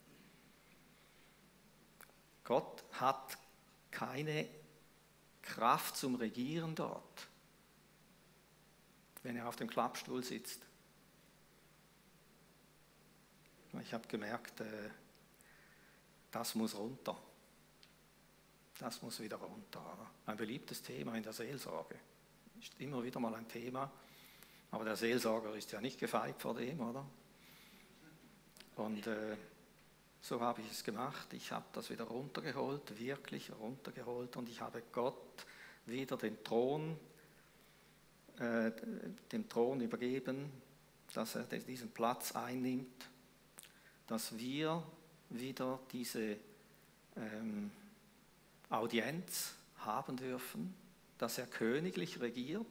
Gott 2.44 2.84
hat 2.94 3.38
keine 3.92 4.48
Kraft 5.44 5.98
zum 5.98 6.16
Regieren 6.16 6.74
dort, 6.74 7.28
wenn 9.24 9.36
er 9.36 9.48
auf 9.48 9.56
dem 9.56 9.70
Klappstuhl 9.70 10.24
sitzt. 10.24 10.62
Ich 13.82 13.94
habe 13.94 14.08
gemerkt, 14.08 14.62
äh, 14.62 14.90
das 16.32 16.56
muss 16.56 16.76
runter. 16.76 17.18
Das 18.80 19.02
muss 19.02 19.20
wieder 19.20 19.38
runter. 19.38 19.82
Ein 20.26 20.38
beliebtes 20.38 20.82
Thema 20.82 21.16
in 21.16 21.24
der 21.24 21.34
Seelsorge. 21.34 21.96
Ist 22.60 22.80
immer 22.80 23.04
wieder 23.04 23.20
mal 23.20 23.34
ein 23.36 23.48
Thema. 23.48 23.92
Aber 24.72 24.84
der 24.84 24.96
Seelsorger 24.96 25.56
ist 25.56 25.72
ja 25.72 25.82
nicht 25.82 26.00
gefeit 26.00 26.42
vor 26.42 26.56
dem, 26.56 26.80
oder? 26.82 27.06
Und 28.76 29.08
äh, 29.08 29.38
so 30.22 30.42
habe 30.42 30.62
ich 30.62 30.72
es 30.72 30.84
gemacht. 30.84 31.34
Ich 31.34 31.52
habe 31.52 31.66
das 31.74 31.90
wieder 31.90 32.04
runtergeholt, 32.04 33.00
wirklich 33.00 33.52
runtergeholt. 33.52 34.36
Und 34.36 34.50
ich 34.50 34.62
habe 34.62 34.84
Gott 34.92 35.46
wieder 35.86 36.18
den 36.18 36.44
Thron, 36.44 37.00
äh, 38.40 38.72
dem 39.32 39.50
Thron 39.50 39.82
übergeben, 39.82 40.52
dass 41.14 41.36
er 41.36 41.44
diesen 41.44 41.92
Platz 41.92 42.36
einnimmt, 42.36 43.10
dass 44.08 44.38
wir 44.38 44.84
wieder 45.30 45.80
diese 45.92 46.38
ähm, 47.16 47.72
Audienz 48.70 49.54
haben 49.78 50.18
dürfen, 50.18 50.74
dass 51.18 51.38
er 51.38 51.48
königlich 51.48 52.20
regiert 52.20 52.66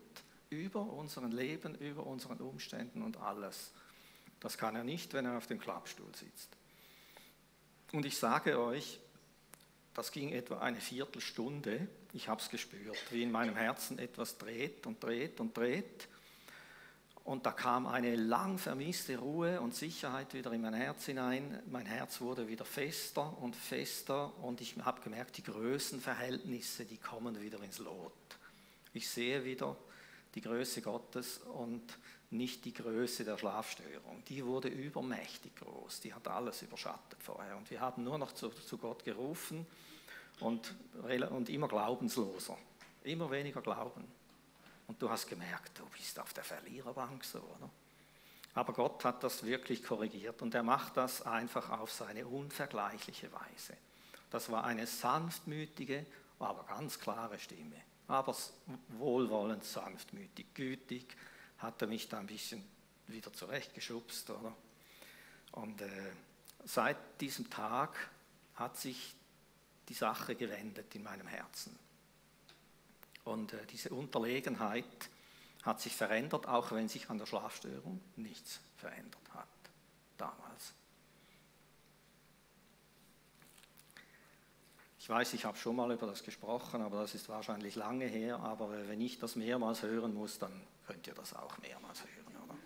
über 0.51 0.81
unseren 0.81 1.33
Leben, 1.33 1.75
über 1.75 2.07
unseren 2.07 2.39
Umständen 2.39 3.03
und 3.03 3.17
alles. 3.19 3.73
Das 4.41 4.59
kann 4.59 4.77
er 4.77 4.85
nicht, 4.85 5.13
wenn 5.15 5.25
er 5.25 5.37
auf 5.37 5.47
dem 5.47 5.59
Klappstuhl 5.59 6.15
sitzt. 6.15 6.51
Und 7.93 8.05
ich 8.05 8.19
sage 8.19 8.61
euch, 8.61 9.01
das 9.95 10.13
ging 10.13 10.31
etwa 10.31 10.59
eine 10.59 10.81
Viertelstunde. 10.81 11.89
Ich 12.17 12.29
habe 12.29 12.41
es 12.41 12.49
gespürt, 12.49 12.97
wie 13.11 13.25
in 13.25 13.31
meinem 13.31 13.57
Herzen 13.57 13.99
etwas 13.99 14.39
dreht 14.39 14.87
und 14.87 15.05
dreht 15.05 15.39
und 15.39 15.55
dreht. 15.55 16.09
Und 17.25 17.45
da 17.45 17.53
kam 17.53 17.87
eine 17.87 18.17
lang 18.17 18.57
vermisste 18.57 19.19
Ruhe 19.19 19.61
und 19.61 19.75
Sicherheit 19.75 20.33
wieder 20.33 20.51
in 20.53 20.63
mein 20.63 20.73
Herz 20.73 21.05
hinein. 21.05 21.63
Mein 21.71 21.85
Herz 21.85 22.23
wurde 22.23 22.49
wieder 22.49 22.65
fester 22.65 23.37
und 23.43 23.55
fester 23.55 24.33
und 24.43 24.63
ich 24.63 24.77
habe 24.83 25.03
gemerkt, 25.03 25.37
die 25.37 25.43
Größenverhältnisse, 25.43 26.87
die 26.87 26.97
kommen 26.97 27.39
wieder 27.39 27.63
ins 27.63 27.81
Lot. 27.81 28.13
Ich 28.95 29.11
sehe 29.11 29.45
wieder 29.45 29.77
die 30.35 30.41
Größe 30.41 30.81
Gottes 30.81 31.37
und 31.53 31.83
nicht 32.31 32.65
die 32.65 32.73
Größe 32.73 33.27
der 33.27 33.37
Schlafstörung. 33.37 34.23
Die 34.27 34.43
wurde 34.43 34.69
übermächtig 34.69 35.55
groß, 35.57 36.01
die 36.01 36.15
hat 36.15 36.27
alles 36.29 36.63
überschattet 36.63 37.23
vorher. 37.23 37.59
Und 37.59 37.71
wir 37.71 37.83
haben 37.83 38.05
nur 38.05 38.17
noch 38.17 38.33
zu, 38.33 38.49
zu 38.49 38.79
Gott 38.79 39.05
gerufen 39.05 39.67
und, 40.41 40.75
und 41.31 41.49
immer 41.49 41.69
glaubensloser, 41.69 42.57
immer 43.05 43.31
weniger 43.31 43.61
Glauben. 43.61 44.05
Und 44.87 45.01
du 45.03 45.11
hast 45.11 45.27
gemerkt, 45.27 45.79
du 45.79 45.85
bist 45.87 46.19
auf 46.21 46.33
der 46.33 46.45
Verliererbank 46.45 47.25
so, 47.25 47.39
oder? 47.39 47.71
Aber 48.55 48.73
Gott 48.73 49.05
hat 49.05 49.23
das 49.23 49.45
wirklich 49.45 49.83
korrigiert 49.83 50.41
und 50.41 50.55
er 50.55 50.63
macht 50.63 50.97
das 50.97 51.23
einfach 51.23 51.69
auf 51.71 51.93
seine 51.93 52.27
unvergleichliche 52.27 53.31
Weise. 53.31 53.77
Das 54.31 54.51
war 54.51 54.65
eine 54.65 54.87
sanftmütige, 54.87 56.07
aber 56.39 56.65
ganz 56.65 56.99
klare 56.99 57.39
Stimme. 57.39 57.77
Aber 58.09 58.35
wohlwollend, 58.97 59.65
sanftmütig, 59.65 60.47
gütig, 60.55 61.05
hat 61.59 61.83
er 61.83 61.89
mich 61.89 62.09
da 62.09 62.19
ein 62.19 62.27
bisschen 62.27 62.65
wieder 63.09 63.33
zurechtgeschubst, 63.33 64.31
oder? 64.31 64.55
Und 65.53 65.81
äh, 65.81 65.89
seit 66.65 66.97
diesem 67.21 67.51
Tag 67.51 68.11
hat 68.55 68.77
sich 68.77 69.16
die 69.89 69.95
Sache 69.95 70.35
gewendet 70.35 70.95
in 70.95 71.03
meinem 71.03 71.27
Herzen. 71.27 71.79
Und 73.25 73.53
äh, 73.53 73.67
diese 73.67 73.91
Unterlegenheit 73.91 75.11
hat 75.63 75.81
sich 75.81 75.95
verändert, 75.95 76.47
auch 76.47 76.73
wenn 76.73 76.89
sich 76.89 77.11
an 77.11 77.19
der 77.19 77.27
Schlafstörung 77.27 78.01
nichts 78.17 78.61
verändert 78.77 79.23
hat 79.35 79.49
damals. 80.17 80.75
Ich 84.99 85.09
weiß, 85.09 85.35
ich 85.35 85.45
habe 85.45 85.57
schon 85.57 85.77
mal 85.77 85.93
über 85.93 86.07
das 86.07 86.25
gesprochen, 86.25 86.83
aber 86.83 87.03
das 87.03 87.15
ist 87.15 87.29
wahrscheinlich 87.29 87.77
lange 87.77 88.07
her. 88.07 88.41
Aber 88.41 88.71
wenn 88.89 89.01
ich 89.01 89.21
das 89.21 89.37
mehrmals 89.37 89.83
hören 89.83 90.15
muss, 90.15 90.39
dann 90.39 90.61
könnt 90.87 91.07
ihr 91.07 91.15
das 91.15 91.33
auch 91.33 91.57
mehrmals 91.59 92.03
hören, 92.03 92.37
oder? 92.45 92.57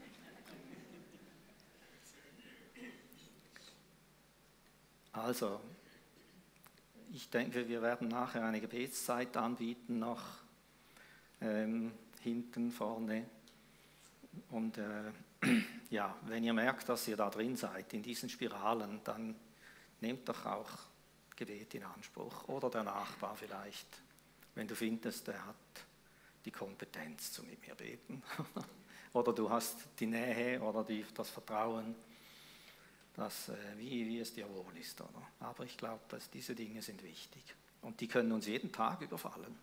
Also, 5.13 5.61
ich 7.13 7.29
denke, 7.29 7.69
wir 7.69 7.83
werden 7.83 8.09
nachher 8.09 8.45
eine 8.45 8.61
Gebetszeit 8.61 9.37
anbieten 9.37 9.99
noch 9.99 10.23
ähm, 11.41 11.93
hinten, 12.21 12.71
vorne. 12.71 13.27
Und 14.51 14.79
äh, 14.79 15.11
ja, 15.91 16.15
wenn 16.27 16.45
ihr 16.45 16.53
merkt, 16.53 16.89
dass 16.89 17.09
ihr 17.09 17.17
da 17.17 17.31
drin 17.31 17.57
seid, 17.57 17.93
in 17.95 18.03
diesen 18.03 18.29
Spiralen, 18.29 19.01
dann 19.05 19.35
nehmt 20.01 20.29
doch 20.29 20.47
auch 20.47 20.71
Gebet 21.35 21.75
in 21.75 21.85
Anspruch. 21.85 22.49
Oder 22.49 22.71
der 22.71 22.85
Nachbar 22.85 23.35
vielleicht, 23.35 23.89
wenn 24.55 24.69
du 24.69 24.77
findest, 24.77 25.27
der 25.27 25.45
hat 25.47 25.57
die 26.45 26.51
Kompetenz 26.51 27.33
zu 27.33 27.43
mit 27.43 27.67
mir 27.67 27.75
beten. 27.75 28.23
oder 29.13 29.33
du 29.33 29.51
hast 29.51 29.77
die 29.99 30.07
Nähe 30.07 30.61
oder 30.61 30.85
die, 30.85 31.05
das 31.15 31.31
Vertrauen, 31.31 31.95
dass, 33.21 33.51
äh, 33.51 33.55
wie, 33.77 34.07
wie 34.07 34.19
es 34.19 34.33
dir 34.33 34.49
wohl 34.49 34.77
ist. 34.81 34.99
Oder? 34.99 35.23
Aber 35.41 35.65
ich 35.65 35.77
glaube, 35.77 36.01
dass 36.09 36.31
diese 36.31 36.55
Dinge 36.55 36.81
sind 36.81 37.03
wichtig. 37.03 37.43
Und 37.83 38.01
die 38.01 38.09
können 38.09 38.33
uns 38.33 38.47
jeden 38.47 38.73
Tag 38.73 39.03
überfallen. 39.03 39.55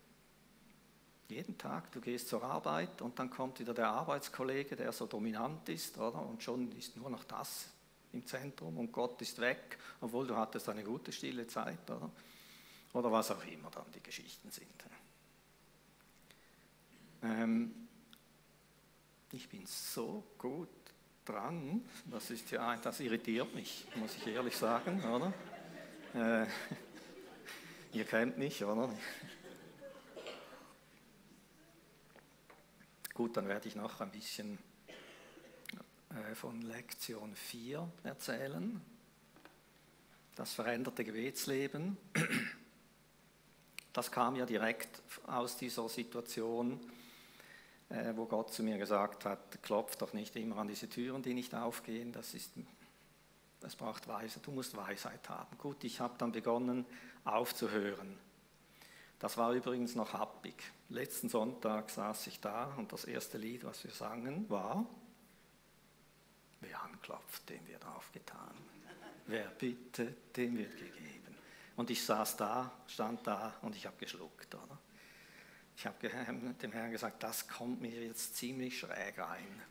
Jeden 1.28 1.58
Tag, 1.58 1.92
du 1.92 2.00
gehst 2.00 2.30
zur 2.30 2.44
Arbeit 2.44 3.02
und 3.02 3.18
dann 3.18 3.30
kommt 3.30 3.60
wieder 3.60 3.74
der 3.74 3.90
Arbeitskollege, 3.90 4.76
der 4.76 4.92
so 4.92 5.08
dominant 5.08 5.68
ist, 5.70 5.98
oder? 5.98 6.22
Und 6.22 6.42
schon 6.42 6.72
ist 6.78 6.96
nur 6.96 7.10
noch 7.10 7.24
das 7.24 7.68
im 8.14 8.26
Zentrum 8.26 8.78
und 8.78 8.92
Gott 8.92 9.22
ist 9.22 9.40
weg, 9.40 9.78
obwohl 10.00 10.28
du 10.28 10.38
hattest 10.38 10.70
eine 10.70 10.84
gute 10.84 11.12
stille 11.12 11.48
Zeit, 11.48 11.90
oder? 11.90 12.10
Oder 12.94 13.12
was 13.12 13.32
auch 13.32 13.44
immer 13.44 13.70
dann 13.72 13.92
die 13.94 14.02
Geschichten 14.02 14.50
sind. 14.52 14.68
Ähm, 17.24 17.88
ich 19.32 19.50
bin 19.50 19.66
so 19.66 20.24
gut 20.38 20.70
dran, 21.28 21.84
das 22.06 22.30
ist 22.30 22.52
ja, 22.52 22.76
das 22.78 23.00
irritiert 23.00 23.54
mich, 23.54 23.86
muss 23.96 24.16
ich 24.16 24.28
ehrlich 24.28 24.56
sagen, 24.56 25.04
oder? 25.04 25.34
Äh, 26.14 26.48
ihr 27.98 28.06
kennt 28.06 28.38
mich, 28.38 28.64
oder? 28.64 28.90
Gut, 33.14 33.36
dann 33.36 33.48
werde 33.48 33.68
ich 33.68 33.76
noch 33.76 34.00
ein 34.00 34.12
bisschen 34.12 34.58
äh, 36.10 36.36
von 36.36 36.62
Lektion 36.62 37.36
4 37.36 37.92
erzählen. 38.04 38.80
Das 40.36 40.54
veränderte 40.54 41.04
Gebetsleben. 41.04 41.98
Das 43.92 44.12
kam 44.12 44.36
ja 44.36 44.46
direkt 44.46 45.02
aus 45.26 45.58
dieser 45.58 45.90
Situation, 45.90 46.80
wo 48.16 48.26
Gott 48.26 48.54
zu 48.54 48.64
mir 48.64 48.78
gesagt 48.78 49.26
hat, 49.26 49.64
klopf 49.64 49.96
doch 49.96 50.14
nicht 50.14 50.36
immer 50.36 50.58
an 50.58 50.68
diese 50.68 50.90
Türen, 50.90 51.22
die 51.22 51.34
nicht 51.34 51.56
aufgehen, 51.56 52.12
das 52.12 52.34
ist, 52.34 52.52
das 53.62 53.76
braucht 53.76 54.08
Weisheit, 54.08 54.46
du 54.46 54.52
musst 54.52 54.76
Weisheit 54.76 55.30
haben. 55.30 55.58
Gut, 55.58 55.84
ich 55.84 56.00
habe 56.00 56.16
dann 56.18 56.32
begonnen 56.32 56.86
aufzuhören 57.24 58.18
das 59.20 59.38
war 59.38 59.54
übrigens 59.54 59.96
noch 59.96 60.14
happig. 60.14 60.56
Letzten 60.90 61.28
Sonntag 61.28 61.90
saß 61.90 62.28
ich 62.28 62.40
da 62.40 62.74
und 62.78 62.94
das 62.94 63.06
erste 63.06 63.38
Lied, 63.38 63.64
was 63.64 63.84
wir 63.84 63.92
sangen, 63.92 64.50
war 64.50 64.86
Wer 66.60 66.82
anklopft, 66.82 67.48
dem 67.50 67.68
wird 67.68 67.86
aufgetan. 67.86 68.56
Wer 69.28 69.48
bittet, 69.48 70.36
dem 70.36 70.58
wird 70.58 70.76
gegeben. 70.76 71.36
Und 71.76 71.92
ich 71.92 72.04
saß 72.04 72.36
da, 72.36 72.72
stand 72.88 73.28
da 73.28 73.54
und 73.62 73.76
ich 73.76 73.86
habe 73.86 73.96
geschluckt. 73.98 74.56
Oder? 74.56 74.80
Ich 75.78 75.86
habe 75.86 76.10
dem 76.62 76.72
Herrn 76.72 76.92
gesagt, 76.92 77.22
das 77.22 77.48
kommt 77.48 77.82
mir 77.82 78.04
jetzt 78.04 78.36
ziemlich 78.36 78.80
schräg 78.80 79.20
rein. 79.20 79.62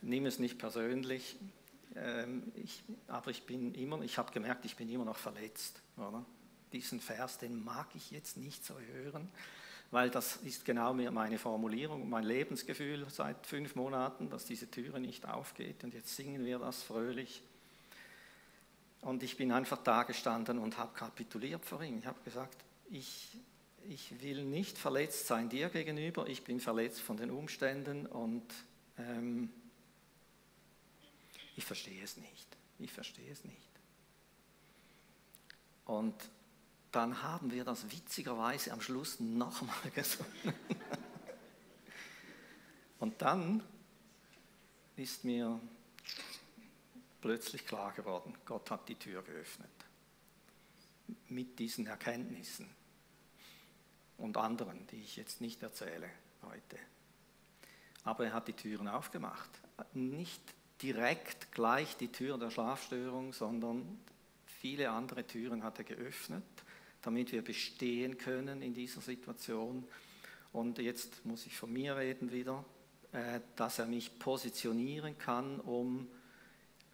Nimm 0.00 0.26
es 0.26 0.38
nicht 0.38 0.58
persönlich, 0.58 1.36
ähm, 1.96 2.50
ich, 2.56 2.82
aber 3.08 3.30
ich 3.30 3.44
bin 3.44 3.74
immer, 3.74 4.00
ich 4.02 4.16
habe 4.18 4.32
gemerkt, 4.32 4.64
ich 4.64 4.76
bin 4.76 4.88
immer 4.88 5.04
noch 5.04 5.18
verletzt. 5.18 5.80
Oder? 5.96 6.24
Diesen 6.72 7.00
Vers, 7.00 7.38
den 7.38 7.62
mag 7.62 7.88
ich 7.94 8.10
jetzt 8.10 8.38
nicht 8.38 8.64
so 8.64 8.74
hören, 8.78 9.28
weil 9.90 10.10
das 10.10 10.36
ist 10.36 10.64
genau 10.64 10.94
meine 10.94 11.38
Formulierung, 11.38 12.08
mein 12.08 12.24
Lebensgefühl 12.24 13.06
seit 13.10 13.46
fünf 13.46 13.76
Monaten, 13.76 14.30
dass 14.30 14.46
diese 14.46 14.70
Türe 14.70 14.98
nicht 14.98 15.28
aufgeht 15.28 15.84
und 15.84 15.94
jetzt 15.94 16.16
singen 16.16 16.44
wir 16.44 16.58
das 16.58 16.82
fröhlich. 16.82 17.42
Und 19.02 19.22
ich 19.22 19.36
bin 19.36 19.52
einfach 19.52 19.82
da 19.82 20.02
gestanden 20.04 20.58
und 20.58 20.78
habe 20.78 20.94
kapituliert 20.94 21.64
vor 21.64 21.82
ihm. 21.82 21.98
Ich 21.98 22.06
habe 22.06 22.18
gesagt, 22.24 22.56
ich 22.90 23.38
ich 23.88 24.20
will 24.22 24.44
nicht 24.44 24.78
verletzt 24.78 25.26
sein 25.26 25.48
dir 25.48 25.68
gegenüber, 25.68 26.26
ich 26.26 26.44
bin 26.44 26.60
verletzt 26.60 27.00
von 27.00 27.16
den 27.16 27.30
Umständen 27.30 28.06
und 28.06 28.46
ähm, 28.98 29.50
ich 31.56 31.64
verstehe 31.64 32.02
es 32.02 32.16
nicht. 32.16 32.56
Ich 32.78 32.92
verstehe 32.92 33.30
es 33.30 33.44
nicht. 33.44 33.60
Und 35.84 36.14
dann 36.90 37.22
haben 37.22 37.52
wir 37.52 37.64
das 37.64 37.90
witzigerweise 37.90 38.72
am 38.72 38.80
Schluss 38.80 39.20
nochmal 39.20 39.90
gesungen. 39.94 40.54
Und 42.98 43.20
dann 43.20 43.62
ist 44.96 45.24
mir 45.24 45.60
plötzlich 47.20 47.66
klar 47.66 47.92
geworden, 47.92 48.34
Gott 48.44 48.70
hat 48.70 48.88
die 48.88 48.94
Tür 48.94 49.22
geöffnet. 49.22 49.70
Mit 51.28 51.58
diesen 51.58 51.86
Erkenntnissen 51.86 52.68
und 54.18 54.36
anderen, 54.36 54.86
die 54.88 55.00
ich 55.00 55.16
jetzt 55.16 55.40
nicht 55.40 55.62
erzähle 55.62 56.08
heute. 56.42 56.78
Aber 58.04 58.26
er 58.26 58.32
hat 58.32 58.48
die 58.48 58.52
Türen 58.52 58.88
aufgemacht. 58.88 59.50
Nicht 59.92 60.42
direkt 60.82 61.52
gleich 61.52 61.96
die 61.96 62.12
Tür 62.12 62.38
der 62.38 62.50
Schlafstörung, 62.50 63.32
sondern 63.32 63.98
viele 64.46 64.90
andere 64.90 65.26
Türen 65.26 65.62
hat 65.62 65.78
er 65.78 65.84
geöffnet, 65.84 66.44
damit 67.02 67.32
wir 67.32 67.42
bestehen 67.42 68.18
können 68.18 68.62
in 68.62 68.74
dieser 68.74 69.00
Situation. 69.00 69.86
Und 70.52 70.78
jetzt 70.78 71.24
muss 71.24 71.46
ich 71.46 71.56
von 71.56 71.72
mir 71.72 71.96
reden 71.96 72.30
wieder, 72.30 72.64
äh, 73.12 73.40
dass 73.56 73.78
er 73.78 73.86
mich 73.86 74.18
positionieren 74.18 75.18
kann, 75.18 75.60
um 75.60 76.08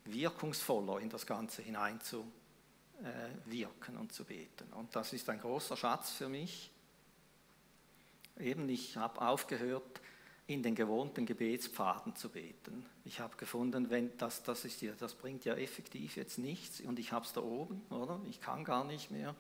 wirkungsvoller 0.05 1.01
in 1.01 1.11
das 1.11 1.27
Ganze 1.27 1.63
hineinzuwirken 1.63 2.31
und 3.99 4.13
zu 4.13 4.25
beten. 4.25 4.73
Und 4.73 4.95
das 4.97 5.13
ist 5.13 5.29
ein 5.29 5.41
großer 5.41 5.77
Schatz 5.77 6.13
für 6.13 6.29
mich 6.29 6.70
eben, 8.41 8.69
ich 8.69 8.97
habe 8.97 9.21
aufgehört, 9.21 10.01
in 10.47 10.63
den 10.65 10.75
gewohnten 10.75 11.27
Gebetspfaden 11.27 12.17
zu 12.17 12.29
beten. 12.29 12.85
Ich 13.05 13.21
habe 13.21 13.37
gefunden, 13.37 13.89
wenn 13.89 14.17
das, 14.19 14.43
das, 14.43 14.65
ist 14.65 14.83
ja, 14.83 14.93
das 14.99 15.15
bringt 15.15 15.45
ja 15.45 15.55
effektiv 15.55 16.17
jetzt 16.17 16.39
nichts 16.39 16.81
und 16.81 16.99
ich 16.99 17.13
habe 17.13 17.25
es 17.25 17.33
da 17.33 17.41
oben, 17.41 17.83
oder? 17.91 18.21
Ich 18.29 18.41
kann 18.41 18.65
gar 18.65 18.85
nicht 18.85 19.13
mehr. 19.13 19.37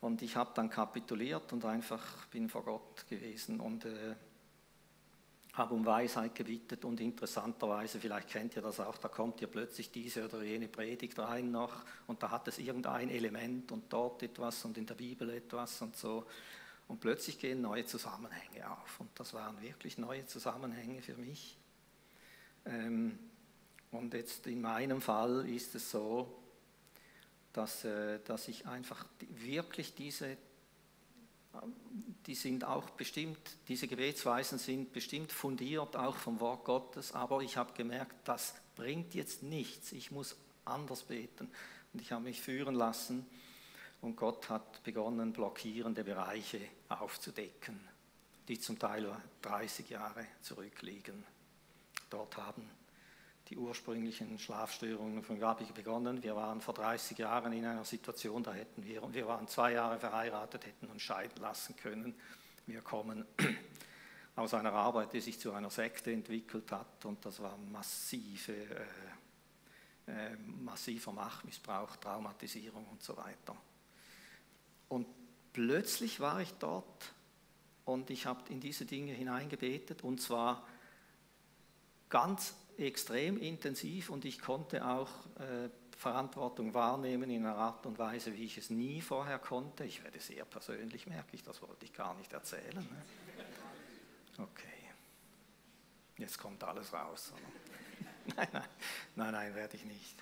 Und 0.00 0.22
ich 0.22 0.36
habe 0.36 0.52
dann 0.54 0.70
kapituliert 0.70 1.52
und 1.52 1.64
einfach 1.64 2.26
bin 2.26 2.48
vor 2.48 2.62
Gott 2.62 3.08
gewesen 3.08 3.58
und 3.58 3.86
äh, 3.86 4.14
habe 5.54 5.74
um 5.74 5.86
Weisheit 5.86 6.34
gebittet 6.34 6.84
und 6.84 7.00
interessanterweise, 7.00 7.98
vielleicht 7.98 8.28
kennt 8.28 8.54
ihr 8.54 8.62
das 8.62 8.80
auch, 8.80 8.98
da 8.98 9.08
kommt 9.08 9.40
ja 9.40 9.46
plötzlich 9.46 9.90
diese 9.90 10.24
oder 10.26 10.42
jene 10.42 10.68
Predigt 10.68 11.18
rein 11.18 11.50
noch 11.50 11.84
und 12.06 12.22
da 12.22 12.30
hat 12.30 12.48
es 12.48 12.58
irgendein 12.58 13.08
Element 13.08 13.72
und 13.72 13.92
dort 13.92 14.22
etwas 14.22 14.64
und 14.64 14.76
in 14.78 14.86
der 14.86 14.94
Bibel 14.94 15.30
etwas 15.30 15.80
und 15.80 15.96
so. 15.96 16.26
Und 16.88 17.00
plötzlich 17.00 17.38
gehen 17.38 17.60
neue 17.60 17.86
Zusammenhänge 17.86 18.70
auf. 18.70 19.00
Und 19.00 19.08
das 19.18 19.32
waren 19.34 19.60
wirklich 19.62 19.98
neue 19.98 20.26
Zusammenhänge 20.26 21.00
für 21.00 21.16
mich. 21.16 21.56
Ähm, 22.66 23.18
und 23.90 24.12
jetzt 24.12 24.46
in 24.46 24.60
meinem 24.60 25.00
Fall 25.00 25.48
ist 25.48 25.74
es 25.74 25.90
so, 25.90 26.42
dass, 27.52 27.84
äh, 27.84 28.18
dass 28.24 28.48
ich 28.48 28.66
einfach 28.66 29.06
wirklich 29.20 29.94
diese, 29.94 30.36
die 32.26 32.34
sind 32.34 32.64
auch 32.64 32.90
bestimmt, 32.90 33.38
diese 33.68 33.86
Gebetsweisen 33.86 34.58
sind 34.58 34.92
bestimmt 34.92 35.30
fundiert 35.30 35.96
auch 35.96 36.16
vom 36.16 36.40
Wort 36.40 36.64
Gottes, 36.64 37.12
aber 37.12 37.40
ich 37.42 37.56
habe 37.56 37.72
gemerkt, 37.74 38.16
das 38.24 38.54
bringt 38.74 39.14
jetzt 39.14 39.42
nichts, 39.44 39.92
ich 39.92 40.10
muss 40.10 40.36
anders 40.64 41.04
beten. 41.04 41.48
Und 41.92 42.02
ich 42.02 42.10
habe 42.10 42.24
mich 42.24 42.40
führen 42.40 42.74
lassen 42.74 43.24
und 44.04 44.16
Gott 44.16 44.50
hat 44.50 44.82
begonnen, 44.82 45.32
blockierende 45.32 46.04
Bereiche 46.04 46.60
aufzudecken, 46.90 47.80
die 48.46 48.58
zum 48.60 48.78
Teil 48.78 49.10
30 49.40 49.88
Jahre 49.88 50.26
zurückliegen. 50.42 51.24
Dort 52.10 52.36
haben 52.36 52.68
die 53.48 53.56
ursprünglichen 53.56 54.38
Schlafstörungen 54.38 55.22
von 55.22 55.38
Gabi 55.38 55.64
begonnen. 55.74 56.22
Wir 56.22 56.36
waren 56.36 56.60
vor 56.60 56.74
30 56.74 57.16
Jahren 57.16 57.54
in 57.54 57.64
einer 57.64 57.84
Situation, 57.84 58.42
da 58.42 58.52
hätten 58.52 58.84
wir, 58.84 59.02
wir 59.12 59.26
waren 59.26 59.48
zwei 59.48 59.72
Jahre 59.72 59.98
verheiratet, 59.98 60.66
hätten 60.66 60.86
uns 60.86 61.02
scheiden 61.02 61.40
lassen 61.40 61.74
können. 61.76 62.14
Wir 62.66 62.82
kommen 62.82 63.24
aus 64.36 64.52
einer 64.52 64.72
Arbeit, 64.72 65.14
die 65.14 65.20
sich 65.20 65.40
zu 65.40 65.52
einer 65.52 65.70
Sekte 65.70 66.12
entwickelt 66.12 66.70
hat 66.72 67.04
und 67.06 67.24
das 67.24 67.40
war 67.40 67.56
massive, 67.56 68.52
äh, 68.52 70.12
äh, 70.12 70.36
massiver 70.36 71.12
Machtmissbrauch, 71.12 71.96
Traumatisierung 71.96 72.86
und 72.86 73.02
so 73.02 73.16
weiter. 73.16 73.56
Und 74.88 75.06
plötzlich 75.52 76.20
war 76.20 76.40
ich 76.40 76.52
dort 76.54 77.12
und 77.84 78.10
ich 78.10 78.26
habe 78.26 78.50
in 78.50 78.60
diese 78.60 78.84
Dinge 78.84 79.12
hineingebetet 79.12 80.02
und 80.02 80.20
zwar 80.20 80.66
ganz 82.08 82.54
extrem 82.76 83.38
intensiv 83.38 84.10
und 84.10 84.24
ich 84.24 84.40
konnte 84.40 84.86
auch 84.86 85.10
äh, 85.36 85.68
Verantwortung 85.96 86.74
wahrnehmen 86.74 87.30
in 87.30 87.46
einer 87.46 87.56
Art 87.56 87.86
und 87.86 87.98
Weise, 87.98 88.34
wie 88.34 88.44
ich 88.44 88.58
es 88.58 88.70
nie 88.70 89.00
vorher 89.00 89.38
konnte. 89.38 89.84
Ich 89.84 90.02
werde 90.02 90.18
sehr 90.18 90.44
persönlich, 90.44 91.06
merke 91.06 91.34
ich, 91.34 91.42
das 91.42 91.62
wollte 91.62 91.84
ich 91.84 91.92
gar 91.92 92.14
nicht 92.14 92.32
erzählen. 92.32 92.74
Ne? 92.74 93.02
Okay, 94.38 94.90
jetzt 96.18 96.38
kommt 96.38 96.62
alles 96.64 96.92
raus. 96.92 97.32
Nein, 98.36 98.48
nein, 98.52 98.64
nein, 99.16 99.32
nein, 99.32 99.54
werde 99.54 99.76
ich 99.76 99.84
nicht. 99.84 100.16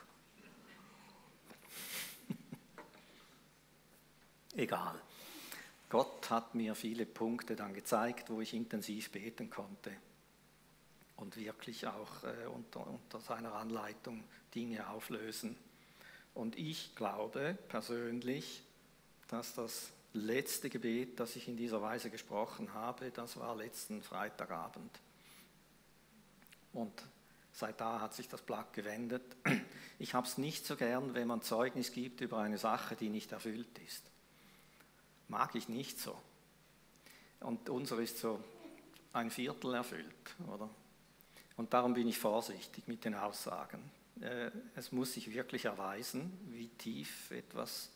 Egal. 4.54 5.00
Gott 5.92 6.30
hat 6.30 6.54
mir 6.54 6.74
viele 6.74 7.04
Punkte 7.04 7.54
dann 7.54 7.74
gezeigt, 7.74 8.30
wo 8.30 8.40
ich 8.40 8.54
intensiv 8.54 9.10
beten 9.10 9.50
konnte 9.50 9.92
und 11.16 11.36
wirklich 11.36 11.86
auch 11.86 12.24
äh, 12.24 12.46
unter, 12.46 12.86
unter 12.86 13.20
seiner 13.20 13.52
Anleitung 13.52 14.24
Dinge 14.54 14.88
auflösen. 14.88 15.54
Und 16.32 16.56
ich 16.56 16.94
glaube 16.96 17.58
persönlich, 17.68 18.62
dass 19.28 19.52
das 19.52 19.90
letzte 20.14 20.70
Gebet, 20.70 21.20
das 21.20 21.36
ich 21.36 21.46
in 21.46 21.58
dieser 21.58 21.82
Weise 21.82 22.08
gesprochen 22.08 22.72
habe, 22.72 23.10
das 23.10 23.36
war 23.36 23.54
letzten 23.54 24.02
Freitagabend. 24.02 24.98
Und 26.72 27.02
seit 27.52 27.78
da 27.82 28.00
hat 28.00 28.14
sich 28.14 28.30
das 28.30 28.40
Blatt 28.40 28.72
gewendet. 28.72 29.24
Ich 29.98 30.14
habe 30.14 30.26
es 30.26 30.38
nicht 30.38 30.64
so 30.64 30.74
gern, 30.76 31.12
wenn 31.12 31.28
man 31.28 31.42
Zeugnis 31.42 31.92
gibt 31.92 32.22
über 32.22 32.38
eine 32.38 32.56
Sache, 32.56 32.96
die 32.96 33.10
nicht 33.10 33.30
erfüllt 33.30 33.78
ist 33.86 34.11
mag 35.32 35.54
ich 35.54 35.68
nicht 35.68 35.98
so. 35.98 36.16
Und 37.40 37.68
unser 37.70 37.98
ist 37.98 38.18
so 38.18 38.38
ein 39.14 39.30
Viertel 39.30 39.74
erfüllt, 39.74 40.36
oder? 40.46 40.68
Und 41.56 41.72
darum 41.72 41.94
bin 41.94 42.06
ich 42.06 42.18
vorsichtig 42.18 42.86
mit 42.86 43.04
den 43.04 43.14
Aussagen. 43.14 43.90
Äh, 44.20 44.50
es 44.76 44.92
muss 44.92 45.14
sich 45.14 45.32
wirklich 45.32 45.64
erweisen, 45.64 46.38
wie 46.50 46.68
tief 46.68 47.30
etwas 47.30 47.90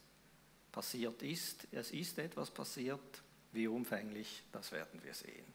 passiert 0.73 1.23
ist. 1.23 1.69
Es 1.73 1.91
ist 1.91 2.19
etwas 2.19 2.51
passiert, 2.51 3.23
wie 3.53 3.69
umfänglich, 3.69 4.43
das 4.51 4.73
werden 4.73 5.03
wir 5.05 5.15
sehen. 5.15 5.47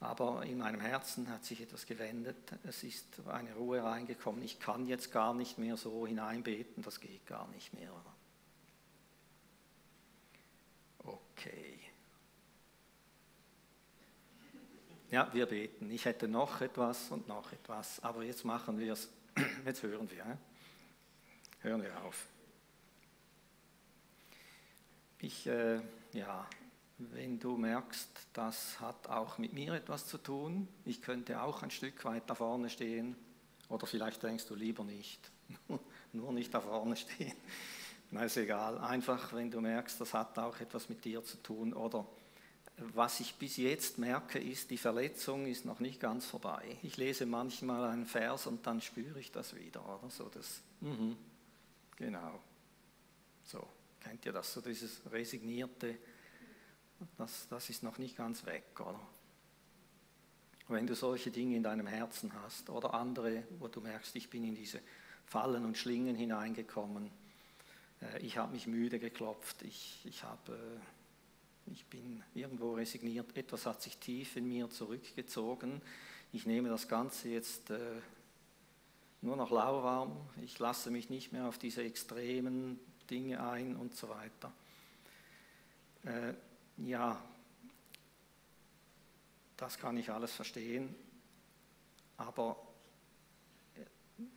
Aber 0.00 0.44
in 0.44 0.58
meinem 0.58 0.80
Herzen 0.80 1.30
hat 1.30 1.44
sich 1.44 1.60
etwas 1.62 1.86
gewendet. 1.86 2.36
Es 2.64 2.82
ist 2.84 3.06
eine 3.26 3.54
Ruhe 3.54 3.82
reingekommen. 3.82 4.42
Ich 4.42 4.58
kann 4.60 4.86
jetzt 4.86 5.12
gar 5.12 5.32
nicht 5.32 5.58
mehr 5.58 5.76
so 5.76 6.06
hineinbeten, 6.06 6.82
das 6.82 7.00
geht 7.00 7.26
gar 7.26 7.48
nicht 7.48 7.72
mehr. 7.72 7.92
Oder? 7.92 8.12
Okay. 11.42 11.80
Ja, 15.10 15.28
wir 15.32 15.46
beten. 15.46 15.90
Ich 15.90 16.04
hätte 16.04 16.28
noch 16.28 16.60
etwas 16.60 17.10
und 17.10 17.26
noch 17.26 17.52
etwas, 17.52 17.98
aber 18.04 18.22
jetzt 18.22 18.44
machen 18.44 18.78
wir 18.78 18.92
es. 18.92 19.08
Jetzt 19.64 19.82
hören 19.82 20.08
wir. 20.10 20.38
Hören 21.60 21.82
wir 21.82 22.04
auf. 22.04 22.26
Ich, 25.18 25.46
äh, 25.46 25.80
ja, 26.12 26.46
wenn 26.98 27.40
du 27.40 27.56
merkst, 27.56 28.10
das 28.34 28.78
hat 28.78 29.08
auch 29.08 29.38
mit 29.38 29.52
mir 29.52 29.72
etwas 29.72 30.06
zu 30.06 30.18
tun, 30.18 30.68
ich 30.84 31.02
könnte 31.02 31.42
auch 31.42 31.62
ein 31.62 31.70
Stück 31.70 32.04
weit 32.04 32.28
da 32.28 32.34
vorne 32.34 32.68
stehen, 32.68 33.16
oder 33.68 33.86
vielleicht 33.86 34.22
denkst 34.22 34.46
du 34.46 34.54
lieber 34.54 34.84
nicht, 34.84 35.32
nur 36.12 36.32
nicht 36.32 36.52
da 36.52 36.60
vorne 36.60 36.94
stehen, 36.94 37.36
Na, 38.12 38.24
ist 38.24 38.36
egal. 38.36 38.76
Einfach, 38.78 39.32
wenn 39.32 39.50
du 39.50 39.62
merkst, 39.62 39.98
das 39.98 40.12
hat 40.12 40.38
auch 40.38 40.60
etwas 40.60 40.90
mit 40.90 41.02
dir 41.02 41.24
zu 41.24 41.38
tun. 41.38 41.72
Oder 41.72 42.06
was 42.76 43.20
ich 43.20 43.34
bis 43.36 43.56
jetzt 43.56 43.96
merke, 43.96 44.38
ist, 44.38 44.70
die 44.70 44.76
Verletzung 44.76 45.46
ist 45.46 45.64
noch 45.64 45.80
nicht 45.80 45.98
ganz 45.98 46.26
vorbei. 46.26 46.76
Ich 46.82 46.98
lese 46.98 47.24
manchmal 47.24 47.88
einen 47.90 48.04
Vers 48.04 48.46
und 48.46 48.66
dann 48.66 48.82
spüre 48.82 49.18
ich 49.18 49.32
das 49.32 49.56
wieder. 49.56 49.82
Oder 49.82 50.10
so 50.10 50.28
das, 50.28 50.60
mhm, 50.80 51.16
genau. 51.96 52.38
So, 53.44 53.66
kennt 54.00 54.26
ihr 54.26 54.32
das? 54.32 54.52
So 54.52 54.60
dieses 54.60 55.00
resignierte, 55.10 55.96
das, 57.16 57.48
das 57.48 57.70
ist 57.70 57.82
noch 57.82 57.96
nicht 57.96 58.14
ganz 58.14 58.44
weg, 58.44 58.78
oder? 58.78 59.00
Wenn 60.68 60.86
du 60.86 60.94
solche 60.94 61.30
Dinge 61.30 61.56
in 61.56 61.62
deinem 61.62 61.86
Herzen 61.86 62.30
hast 62.42 62.68
oder 62.68 62.92
andere, 62.92 63.44
wo 63.58 63.68
du 63.68 63.80
merkst, 63.80 64.14
ich 64.16 64.28
bin 64.28 64.44
in 64.44 64.54
diese 64.54 64.80
Fallen 65.24 65.64
und 65.64 65.78
Schlingen 65.78 66.14
hineingekommen, 66.14 67.10
ich 68.20 68.36
habe 68.36 68.52
mich 68.52 68.66
müde 68.66 68.98
geklopft, 68.98 69.62
ich, 69.62 70.00
ich, 70.04 70.24
habe, 70.24 70.52
äh, 70.52 71.70
ich 71.72 71.86
bin 71.86 72.22
irgendwo 72.34 72.74
resigniert, 72.74 73.36
etwas 73.36 73.66
hat 73.66 73.82
sich 73.82 73.98
tief 73.98 74.36
in 74.36 74.48
mir 74.48 74.70
zurückgezogen. 74.70 75.80
Ich 76.32 76.46
nehme 76.46 76.68
das 76.68 76.88
Ganze 76.88 77.28
jetzt 77.28 77.70
äh, 77.70 78.00
nur 79.20 79.36
noch 79.36 79.50
lauwarm, 79.50 80.16
ich 80.42 80.58
lasse 80.58 80.90
mich 80.90 81.10
nicht 81.10 81.32
mehr 81.32 81.46
auf 81.46 81.58
diese 81.58 81.82
extremen 81.84 82.80
Dinge 83.08 83.46
ein 83.46 83.76
und 83.76 83.94
so 83.94 84.08
weiter. 84.08 84.52
Ja, 86.78 87.22
das 89.56 89.78
kann 89.78 89.96
ich 89.96 90.10
alles 90.10 90.32
verstehen, 90.32 90.92
aber 92.16 92.56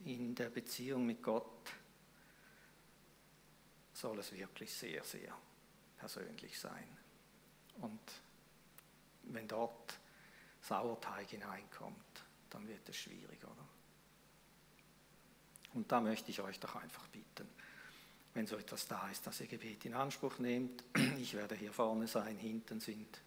in 0.03 0.36
der 0.36 0.51
Beziehung 0.51 1.07
mit 1.07 1.24
Gott 1.24 1.72
soll 3.96 4.20
es 4.20 4.32
wirklich 4.34 4.74
sehr, 4.74 5.04
sehr 5.04 5.36
persönlich 5.98 6.60
sein. 6.60 6.98
Und 7.82 8.02
wenn 9.24 9.48
dort 9.48 9.98
Sauerteig 10.62 11.30
hineinkommt, 11.30 12.24
dann 12.50 12.68
wird 12.68 12.88
es 12.89 12.98
schwierig, 12.98 13.43
oder? 13.43 13.68
Und 15.74 15.91
da 15.91 16.00
möchte 16.00 16.32
ich 16.32 16.41
euch 16.41 16.60
doch 16.60 16.76
einfach 16.76 17.08
bitten, 17.08 17.48
wenn 18.34 18.48
so 18.48 18.58
etwas 18.58 18.88
da 18.88 19.10
ist, 19.10 19.26
dass 19.28 19.39
ihr 19.41 19.48
Gebet 19.48 19.86
in 19.86 19.93
Anspruch 19.93 20.39
nehmt. 20.39 20.84
Ich 21.18 21.34
werde 21.34 21.56
hier 21.56 21.74
vorne 21.74 22.08
sein, 22.08 22.38
hinten 22.38 22.80
sind 22.80 23.22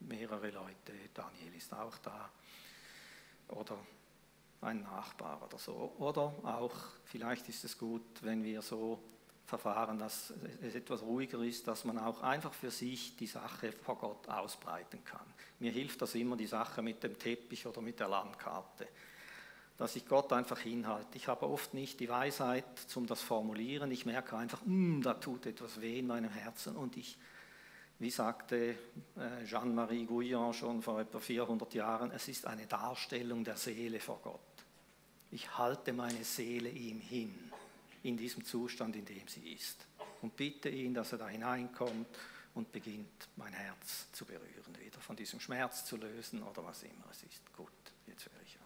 mehrere 0.00 0.50
Leute, 0.50 0.92
Daniel 1.14 1.54
ist 1.56 1.72
auch 1.72 1.96
da. 1.98 2.30
Oder 3.48 3.78
ein 4.60 4.82
Nachbar 4.82 5.42
oder 5.42 5.58
so. 5.58 5.94
Oder 5.98 6.34
auch, 6.42 6.74
vielleicht 7.04 7.48
ist 7.48 7.64
es 7.64 7.78
gut, 7.78 8.22
wenn 8.22 8.42
wir 8.42 8.62
so 8.62 9.02
verfahren, 9.46 9.98
dass 9.98 10.34
es 10.60 10.74
etwas 10.74 11.02
ruhiger 11.02 11.40
ist, 11.42 11.68
dass 11.68 11.84
man 11.84 11.98
auch 11.98 12.22
einfach 12.22 12.52
für 12.52 12.70
sich 12.70 13.16
die 13.16 13.28
Sache 13.28 13.72
vor 13.72 13.96
Gott 13.96 14.28
ausbreiten 14.28 15.04
kann. 15.04 15.26
Mir 15.60 15.70
hilft 15.70 16.02
das 16.02 16.14
immer, 16.16 16.36
die 16.36 16.46
Sache 16.46 16.82
mit 16.82 17.02
dem 17.02 17.18
Teppich 17.18 17.66
oder 17.66 17.80
mit 17.80 18.00
der 18.00 18.08
Landkarte, 18.08 18.88
dass 19.76 19.94
ich 19.94 20.06
Gott 20.06 20.32
einfach 20.32 20.58
hinhalte. 20.58 21.16
Ich 21.16 21.28
habe 21.28 21.46
oft 21.46 21.74
nicht 21.74 22.00
die 22.00 22.08
Weisheit 22.08 22.64
zum 22.88 23.06
das 23.06 23.22
Formulieren. 23.22 23.90
Ich 23.92 24.04
merke 24.04 24.36
einfach, 24.36 24.62
mm, 24.64 25.02
da 25.02 25.14
tut 25.14 25.46
etwas 25.46 25.80
weh 25.80 26.00
in 26.00 26.08
meinem 26.08 26.30
Herzen 26.30 26.74
und 26.74 26.96
ich, 26.96 27.16
wie 27.98 28.10
sagte 28.10 28.74
äh, 29.16 29.44
Jean-Marie 29.44 30.06
Gouillon 30.06 30.52
schon 30.54 30.82
vor 30.82 31.00
etwa 31.00 31.20
400 31.20 31.72
Jahren, 31.74 32.10
es 32.10 32.26
ist 32.26 32.46
eine 32.46 32.66
Darstellung 32.66 33.44
der 33.44 33.56
Seele 33.56 34.00
vor 34.00 34.18
Gott. 34.22 34.40
Ich 35.30 35.56
halte 35.56 35.92
meine 35.92 36.24
Seele 36.24 36.68
ihm 36.68 37.00
hin 37.00 37.45
in 38.06 38.16
diesem 38.16 38.44
Zustand, 38.44 38.94
in 38.96 39.04
dem 39.04 39.26
sie 39.26 39.52
ist. 39.52 39.86
Und 40.22 40.36
bitte 40.36 40.68
ihn, 40.68 40.94
dass 40.94 41.12
er 41.12 41.18
da 41.18 41.28
hineinkommt 41.28 42.06
und 42.54 42.72
beginnt, 42.72 43.28
mein 43.36 43.52
Herz 43.52 44.10
zu 44.12 44.24
berühren, 44.24 44.78
wieder 44.80 45.00
von 45.00 45.16
diesem 45.16 45.40
Schmerz 45.40 45.84
zu 45.84 45.96
lösen 45.96 46.42
oder 46.42 46.64
was 46.64 46.82
immer 46.84 47.04
es 47.10 47.22
ist. 47.24 47.52
Gut, 47.54 47.68
jetzt 48.06 48.24
höre 48.26 48.42
ich 48.42 48.56
auf. 48.56 48.62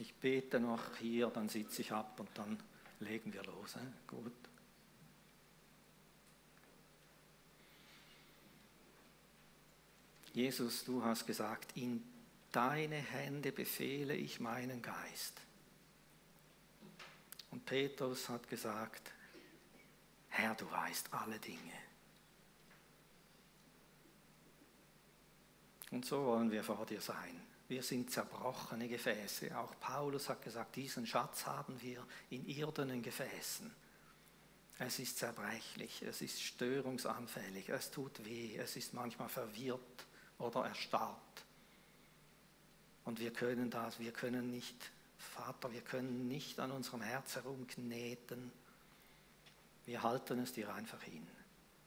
Ich 0.00 0.14
bete 0.14 0.60
noch 0.60 0.96
hier, 0.98 1.28
dann 1.28 1.48
sitze 1.48 1.82
ich 1.82 1.90
ab 1.90 2.20
und 2.20 2.28
dann 2.34 2.62
legen 3.00 3.32
wir 3.32 3.42
los. 3.42 3.76
Gut. 4.06 4.32
Jesus, 10.38 10.84
du 10.84 11.02
hast 11.02 11.26
gesagt, 11.26 11.76
in 11.76 12.00
deine 12.52 12.94
Hände 12.94 13.50
befehle 13.50 14.14
ich 14.14 14.38
meinen 14.38 14.80
Geist. 14.80 15.40
Und 17.50 17.66
Petrus 17.66 18.28
hat 18.28 18.48
gesagt, 18.48 19.10
Herr, 20.28 20.54
du 20.54 20.70
weißt 20.70 21.12
alle 21.12 21.40
Dinge. 21.40 21.72
Und 25.90 26.04
so 26.04 26.24
wollen 26.24 26.52
wir 26.52 26.62
vor 26.62 26.86
dir 26.86 27.00
sein. 27.00 27.42
Wir 27.66 27.82
sind 27.82 28.12
zerbrochene 28.12 28.86
Gefäße. 28.86 29.58
Auch 29.58 29.74
Paulus 29.80 30.28
hat 30.28 30.40
gesagt, 30.40 30.76
diesen 30.76 31.04
Schatz 31.04 31.46
haben 31.46 31.82
wir 31.82 32.06
in 32.30 32.46
irdenen 32.46 33.02
Gefäßen. 33.02 33.74
Es 34.78 35.00
ist 35.00 35.18
zerbrechlich, 35.18 36.02
es 36.02 36.22
ist 36.22 36.40
störungsanfällig, 36.40 37.70
es 37.70 37.90
tut 37.90 38.24
weh, 38.24 38.56
es 38.56 38.76
ist 38.76 38.94
manchmal 38.94 39.28
verwirrt 39.28 40.06
oder 40.38 40.66
erstarrt. 40.66 41.16
Und 43.04 43.20
wir 43.20 43.32
können 43.32 43.70
das, 43.70 43.98
wir 43.98 44.12
können 44.12 44.50
nicht, 44.50 44.90
Vater, 45.18 45.72
wir 45.72 45.80
können 45.80 46.28
nicht 46.28 46.60
an 46.60 46.70
unserem 46.70 47.00
Herz 47.00 47.36
herumkneten. 47.36 48.52
Wir 49.86 50.02
halten 50.02 50.38
es 50.40 50.52
dir 50.52 50.72
einfach 50.72 51.02
hin. 51.02 51.26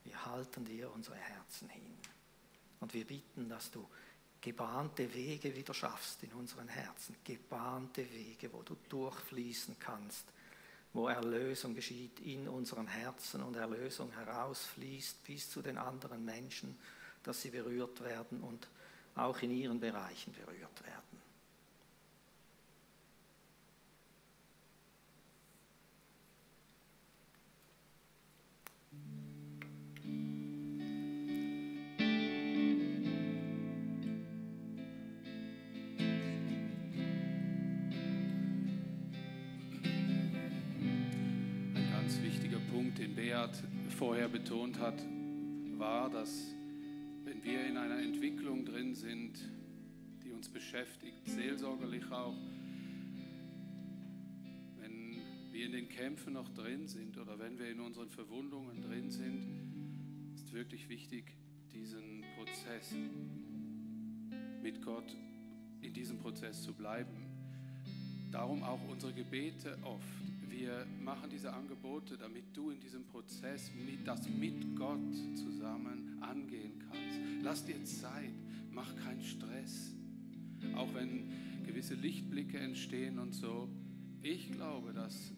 Wir 0.04 0.26
halten 0.26 0.66
dir 0.66 0.92
unsere 0.92 1.16
Herzen 1.16 1.70
hin. 1.70 1.98
Und 2.80 2.94
wir 2.94 3.06
bitten, 3.06 3.48
dass 3.48 3.70
du 3.70 3.88
gebahnte 4.42 5.14
Wege 5.14 5.56
wieder 5.56 5.74
schaffst 5.74 6.24
in 6.24 6.34
unseren 6.34 6.68
Herzen. 6.68 7.16
Gebahnte 7.24 8.12
Wege, 8.12 8.52
wo 8.52 8.64
du 8.64 8.76
durchfließen 8.90 9.78
kannst, 9.80 10.26
wo 10.94 11.08
Erlösung 11.08 11.76
geschieht 11.76 12.20
in 12.22 12.48
unserem 12.48 12.88
Herzen 12.88 13.44
und 13.44 13.56
Erlösung 13.56 14.12
herausfließt 14.12 15.24
bis 15.24 15.50
zu 15.50 15.62
den 15.62 15.78
anderen 15.78 16.26
Menschen 16.26 16.78
dass 17.24 17.42
sie 17.42 17.50
berührt 17.50 18.04
werden 18.04 18.42
und 18.42 18.68
auch 19.16 19.42
in 19.42 19.52
ihren 19.52 19.80
Bereichen 19.80 20.34
berührt 20.34 20.84
werden. 20.84 21.02
Ein 41.76 41.92
ganz 41.92 42.22
wichtiger 42.22 42.60
Punkt, 42.72 42.98
den 42.98 43.16
Beat 43.16 43.52
vorher 43.98 44.30
betont 44.30 44.80
hat, 44.80 45.02
war, 45.78 46.10
dass 46.10 46.56
wenn 47.44 47.52
wir 47.52 47.66
in 47.66 47.78
einer 47.78 48.00
Entwicklung 48.00 48.66
drin 48.66 48.94
sind, 48.94 49.40
die 50.24 50.32
uns 50.32 50.50
beschäftigt, 50.50 51.28
seelsorgerlich 51.28 52.06
auch, 52.12 52.36
wenn 54.80 55.16
wir 55.52 55.66
in 55.66 55.72
den 55.72 55.90
Kämpfen 55.90 56.34
noch 56.34 56.50
drin 56.50 56.88
sind 56.88 57.18
oder 57.18 57.40
wenn 57.40 57.58
wir 57.58 57.70
in 57.70 57.80
unseren 57.80 58.10
Verwundungen 58.10 58.82
drin 58.82 59.10
sind, 59.10 59.44
ist 60.36 60.52
wirklich 60.54 60.88
wichtig, 60.90 61.34
diesen 61.74 62.24
Prozess 62.36 62.94
mit 64.62 64.82
Gott 64.82 65.16
in 65.82 65.94
diesem 65.94 66.20
Prozess 66.20 66.62
zu 66.62 66.74
bleiben. 66.74 67.26
Darum 68.32 68.62
auch 68.64 68.80
unsere 68.88 69.14
Gebete 69.14 69.78
oft 69.84 70.21
wir 70.52 70.86
machen 71.00 71.30
diese 71.30 71.54
Angebote, 71.54 72.18
damit 72.18 72.56
du 72.56 72.72
in 72.72 72.80
diesem 72.80 73.06
Prozess 73.06 73.72
mit, 73.74 74.06
das 74.06 74.28
mit 74.30 74.76
Gott 74.76 75.16
zusammen 75.36 76.18
angehen 76.22 76.74
kannst. 76.80 77.20
Lass 77.42 77.66
dir 77.66 77.84
Zeit, 77.86 78.34
mach 78.72 78.96
keinen 78.98 79.24
Stress. 79.24 79.94
Auch 80.76 80.94
wenn 80.94 81.32
gewisse 81.66 81.96
Lichtblicke 81.96 82.60
entstehen 82.60 83.18
und 83.18 83.34
so. 83.34 83.70
Ich 84.22 84.52
glaube, 84.52 84.94
dass 84.94 85.32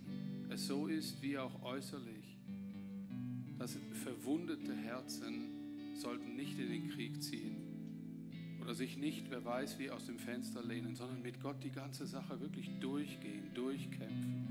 es 0.49 0.67
so 0.67 0.87
ist 0.87 1.21
wie 1.21 1.37
auch 1.37 1.61
äußerlich, 1.61 2.37
dass 3.57 3.77
verwundete 4.03 4.75
Herzen 4.75 5.95
sollten 5.95 6.35
nicht 6.35 6.59
in 6.59 6.69
den 6.69 6.89
Krieg 6.89 7.21
ziehen 7.23 7.55
oder 8.61 8.73
sich 8.73 8.97
nicht, 8.97 9.29
wer 9.29 9.45
weiß, 9.45 9.79
wie 9.79 9.89
aus 9.89 10.05
dem 10.05 10.19
Fenster 10.19 10.63
lehnen, 10.63 10.95
sondern 10.95 11.21
mit 11.21 11.39
Gott 11.39 11.63
die 11.63 11.71
ganze 11.71 12.05
Sache 12.07 12.41
wirklich 12.41 12.69
durchgehen, 12.79 13.53
durchkämpfen 13.53 14.42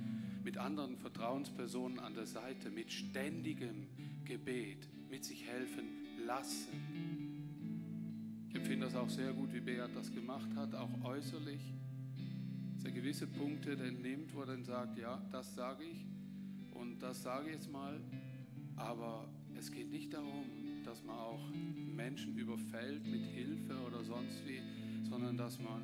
mit 0.45 0.59
anderen 0.59 0.97
Vertrauenspersonen 0.97 1.99
an 1.99 2.15
der 2.15 2.27
Seite, 2.27 2.71
mit 2.71 2.91
ständigem 2.91 3.87
Gebet, 4.25 4.89
mit 5.11 5.25
sich 5.25 5.47
helfen 5.47 5.85
lassen. 6.27 6.69
Ich 8.49 8.57
empfinde 8.57 8.87
das 8.87 8.95
auch 8.95 9.09
sehr 9.09 9.33
gut, 9.33 9.53
wie 9.53 9.61
Beat 9.61 9.91
das 9.95 10.13
gemacht 10.13 10.55
hat, 10.57 10.75
auch 10.75 10.91
äußerlich. 11.05 11.73
Dass 12.75 12.85
er 12.85 12.91
gewisse 12.91 13.27
Punkte 13.27 13.77
dann 13.77 14.03
nimmt, 14.03 14.35
wo 14.35 14.41
er 14.41 14.47
dann 14.47 14.65
sagt, 14.65 14.99
ja, 14.99 15.23
das 15.31 15.55
sage 15.55 15.85
ich 15.85 16.05
und 16.75 16.99
das 17.01 17.23
sage 17.23 17.49
ich 17.49 17.55
jetzt 17.55 17.71
mal. 17.71 18.01
Aber 18.77 19.29
es 19.57 19.71
geht 19.71 19.91
nicht 19.91 20.13
darum, 20.13 20.45
dass 20.85 21.05
man 21.05 21.17
auch 21.17 21.49
Menschen 21.95 22.37
überfällt 22.37 23.07
mit 23.07 23.25
Hilfe 23.25 23.75
oder 23.87 24.03
sonst 24.03 24.43
wie, 24.47 24.61
sondern 25.09 25.37
dass 25.37 25.59
man 25.61 25.83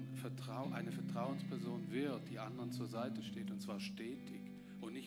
eine 0.72 0.90
Vertrauensperson 0.90 1.90
wird, 1.90 2.28
die 2.28 2.38
anderen 2.38 2.72
zur 2.72 2.86
Seite 2.86 3.22
steht 3.22 3.50
und 3.50 3.62
zwar 3.62 3.78
stetig 3.78 4.37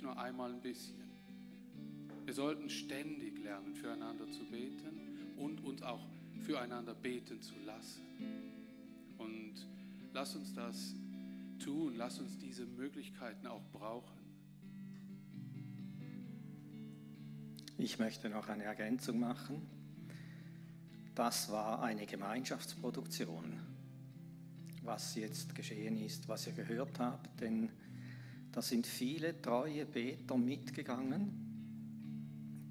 nicht 0.01 0.15
nur 0.15 0.19
einmal 0.19 0.51
ein 0.51 0.61
bisschen. 0.61 0.95
Wir 2.25 2.33
sollten 2.33 2.69
ständig 2.71 3.37
lernen, 3.43 3.75
füreinander 3.75 4.25
zu 4.31 4.43
beten 4.45 5.35
und 5.37 5.63
uns 5.63 5.83
auch 5.83 6.03
füreinander 6.43 6.95
beten 6.95 7.39
zu 7.39 7.53
lassen. 7.65 8.01
Und 9.19 9.53
lass 10.11 10.35
uns 10.35 10.55
das 10.55 10.95
tun, 11.63 11.93
lass 11.97 12.19
uns 12.19 12.39
diese 12.39 12.65
Möglichkeiten 12.65 13.45
auch 13.45 13.61
brauchen. 13.71 14.17
Ich 17.77 17.99
möchte 17.99 18.27
noch 18.29 18.49
eine 18.49 18.63
Ergänzung 18.63 19.19
machen. 19.19 19.61
Das 21.13 21.51
war 21.51 21.83
eine 21.83 22.07
Gemeinschaftsproduktion, 22.07 23.59
was 24.81 25.13
jetzt 25.13 25.53
geschehen 25.53 25.97
ist, 25.97 26.27
was 26.27 26.47
ihr 26.47 26.53
gehört 26.53 26.99
habt, 26.99 27.39
denn 27.39 27.69
da 28.51 28.61
sind 28.61 28.85
viele 28.85 29.41
treue 29.41 29.85
Beter 29.85 30.37
mitgegangen, 30.37 31.51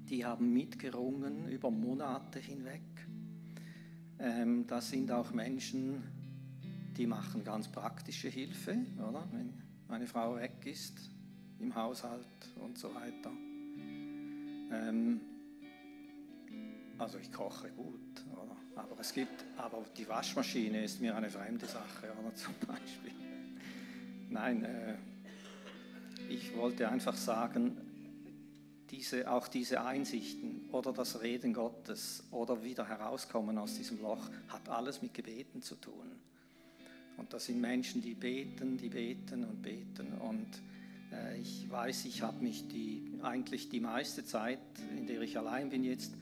die 0.09 0.25
haben 0.25 0.53
mitgerungen 0.53 1.47
über 1.49 1.71
Monate 1.71 2.39
hinweg. 2.39 2.81
Ähm, 4.19 4.67
das 4.67 4.89
sind 4.89 5.11
auch 5.11 5.31
Menschen, 5.31 6.03
die 6.97 7.07
machen 7.07 7.43
ganz 7.43 7.67
praktische 7.69 8.27
Hilfe, 8.27 8.77
oder? 8.97 9.27
Wenn 9.31 9.53
meine 9.87 10.07
Frau 10.07 10.35
weg 10.35 10.65
ist 10.65 11.09
im 11.59 11.73
Haushalt 11.73 12.25
und 12.59 12.77
so 12.77 12.93
weiter. 12.93 13.31
Ähm, 14.71 15.21
also 16.97 17.17
ich 17.17 17.31
koche 17.31 17.69
gut, 17.71 18.23
oder? 18.33 18.55
aber 18.75 18.99
es 18.99 19.13
gibt, 19.13 19.43
aber 19.57 19.83
die 19.97 20.07
Waschmaschine 20.07 20.83
ist 20.83 21.01
mir 21.01 21.15
eine 21.15 21.29
fremde 21.29 21.65
Sache, 21.65 22.11
oder 22.19 22.33
zum 22.35 22.53
Beispiel. 22.67 23.13
Nein, 24.29 24.63
äh, 24.63 24.95
ich 26.31 26.55
wollte 26.55 26.89
einfach 26.89 27.15
sagen, 27.15 27.77
diese, 28.89 29.29
auch 29.31 29.47
diese 29.47 29.83
Einsichten 29.83 30.69
oder 30.71 30.93
das 30.93 31.21
Reden 31.21 31.53
Gottes 31.53 32.23
oder 32.31 32.63
wieder 32.63 32.87
herauskommen 32.87 33.57
aus 33.57 33.75
diesem 33.75 34.01
Loch 34.01 34.29
hat 34.47 34.67
alles 34.69 35.01
mit 35.01 35.13
Gebeten 35.13 35.61
zu 35.61 35.75
tun. 35.75 36.11
Und 37.17 37.33
das 37.33 37.45
sind 37.45 37.61
Menschen, 37.61 38.01
die 38.01 38.13
beten, 38.13 38.77
die 38.77 38.89
beten 38.89 39.43
und 39.43 39.61
beten. 39.61 40.13
Und 40.13 40.47
äh, 41.11 41.39
ich 41.39 41.69
weiß, 41.69 42.05
ich 42.05 42.21
habe 42.21 42.41
mich 42.43 42.67
die, 42.67 43.11
eigentlich 43.21 43.69
die 43.69 43.79
meiste 43.79 44.25
Zeit, 44.25 44.59
in 44.97 45.07
der 45.07 45.21
ich 45.21 45.37
allein 45.37 45.69
bin 45.69 45.83
jetzt, 45.83 46.13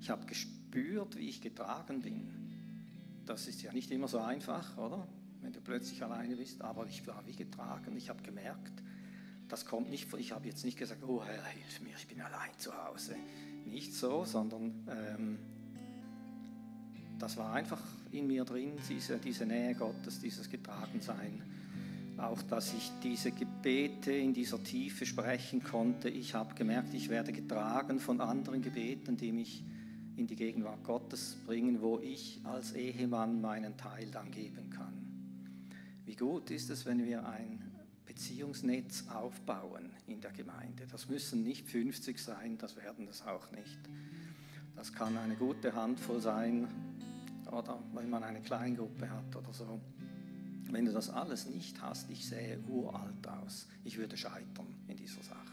ich 0.00 0.10
habe 0.10 0.26
gespürt, 0.26 1.16
wie 1.16 1.28
ich 1.28 1.40
getragen 1.40 2.00
bin. 2.02 2.28
Das 3.26 3.46
ist 3.46 3.62
ja 3.62 3.72
nicht 3.72 3.90
immer 3.90 4.08
so 4.08 4.18
einfach, 4.18 4.76
oder? 4.78 5.06
Wenn 5.42 5.52
du 5.52 5.60
plötzlich 5.60 6.02
alleine 6.02 6.36
bist, 6.36 6.60
aber 6.62 6.86
ich 6.86 7.06
war 7.06 7.22
wie 7.26 7.36
getragen. 7.36 7.96
Ich 7.96 8.08
habe 8.08 8.22
gemerkt, 8.22 8.82
das 9.48 9.64
kommt 9.64 9.90
nicht, 9.90 10.12
ich 10.14 10.32
habe 10.32 10.46
jetzt 10.46 10.64
nicht 10.64 10.78
gesagt, 10.78 11.02
oh 11.04 11.22
Herr, 11.24 11.44
hilf 11.46 11.80
mir, 11.80 11.94
ich 11.96 12.06
bin 12.06 12.20
allein 12.20 12.50
zu 12.58 12.72
Hause. 12.72 13.16
Nicht 13.64 13.94
so, 13.94 14.24
sondern 14.24 14.86
ähm, 14.88 15.38
das 17.18 17.36
war 17.36 17.52
einfach 17.54 17.82
in 18.12 18.26
mir 18.26 18.44
drin, 18.44 18.72
diese, 18.88 19.18
diese 19.18 19.46
Nähe 19.46 19.74
Gottes, 19.74 20.20
dieses 20.20 20.48
Getragensein. 20.48 21.42
Auch, 22.16 22.42
dass 22.42 22.74
ich 22.74 22.90
diese 23.02 23.30
Gebete 23.30 24.12
in 24.12 24.34
dieser 24.34 24.62
Tiefe 24.62 25.06
sprechen 25.06 25.62
konnte. 25.62 26.08
Ich 26.08 26.34
habe 26.34 26.54
gemerkt, 26.54 26.92
ich 26.92 27.08
werde 27.08 27.32
getragen 27.32 28.00
von 28.00 28.20
anderen 28.20 28.60
Gebeten, 28.60 29.16
die 29.16 29.32
mich 29.32 29.62
in 30.16 30.26
die 30.26 30.34
Gegenwart 30.34 30.82
Gottes 30.82 31.36
bringen, 31.46 31.80
wo 31.80 32.00
ich 32.00 32.40
als 32.42 32.72
Ehemann 32.72 33.40
meinen 33.40 33.76
Teil 33.76 34.10
dann 34.10 34.32
geben 34.32 34.68
kann. 34.70 34.92
Wie 36.06 36.16
gut 36.16 36.50
ist 36.50 36.70
es, 36.70 36.86
wenn 36.86 37.04
wir 37.06 37.24
ein 37.28 37.67
Beziehungsnetz 38.18 39.04
aufbauen 39.14 39.92
in 40.08 40.20
der 40.20 40.32
Gemeinde. 40.32 40.88
Das 40.90 41.08
müssen 41.08 41.44
nicht 41.44 41.68
50 41.68 42.18
sein, 42.18 42.58
das 42.58 42.74
werden 42.74 43.06
das 43.06 43.24
auch 43.24 43.52
nicht. 43.52 43.78
Das 44.74 44.92
kann 44.92 45.16
eine 45.16 45.36
gute 45.36 45.72
Handvoll 45.72 46.20
sein 46.20 46.66
oder 47.46 47.80
wenn 47.94 48.10
man 48.10 48.24
eine 48.24 48.40
Kleingruppe 48.40 49.08
hat 49.08 49.36
oder 49.36 49.52
so. 49.52 49.80
Wenn 50.64 50.84
du 50.84 50.92
das 50.92 51.10
alles 51.10 51.46
nicht 51.46 51.80
hast, 51.80 52.10
ich 52.10 52.26
sähe 52.26 52.58
uralt 52.66 53.24
aus. 53.28 53.68
Ich 53.84 53.98
würde 53.98 54.16
scheitern 54.16 54.66
in 54.88 54.96
dieser 54.96 55.22
Sache. 55.22 55.47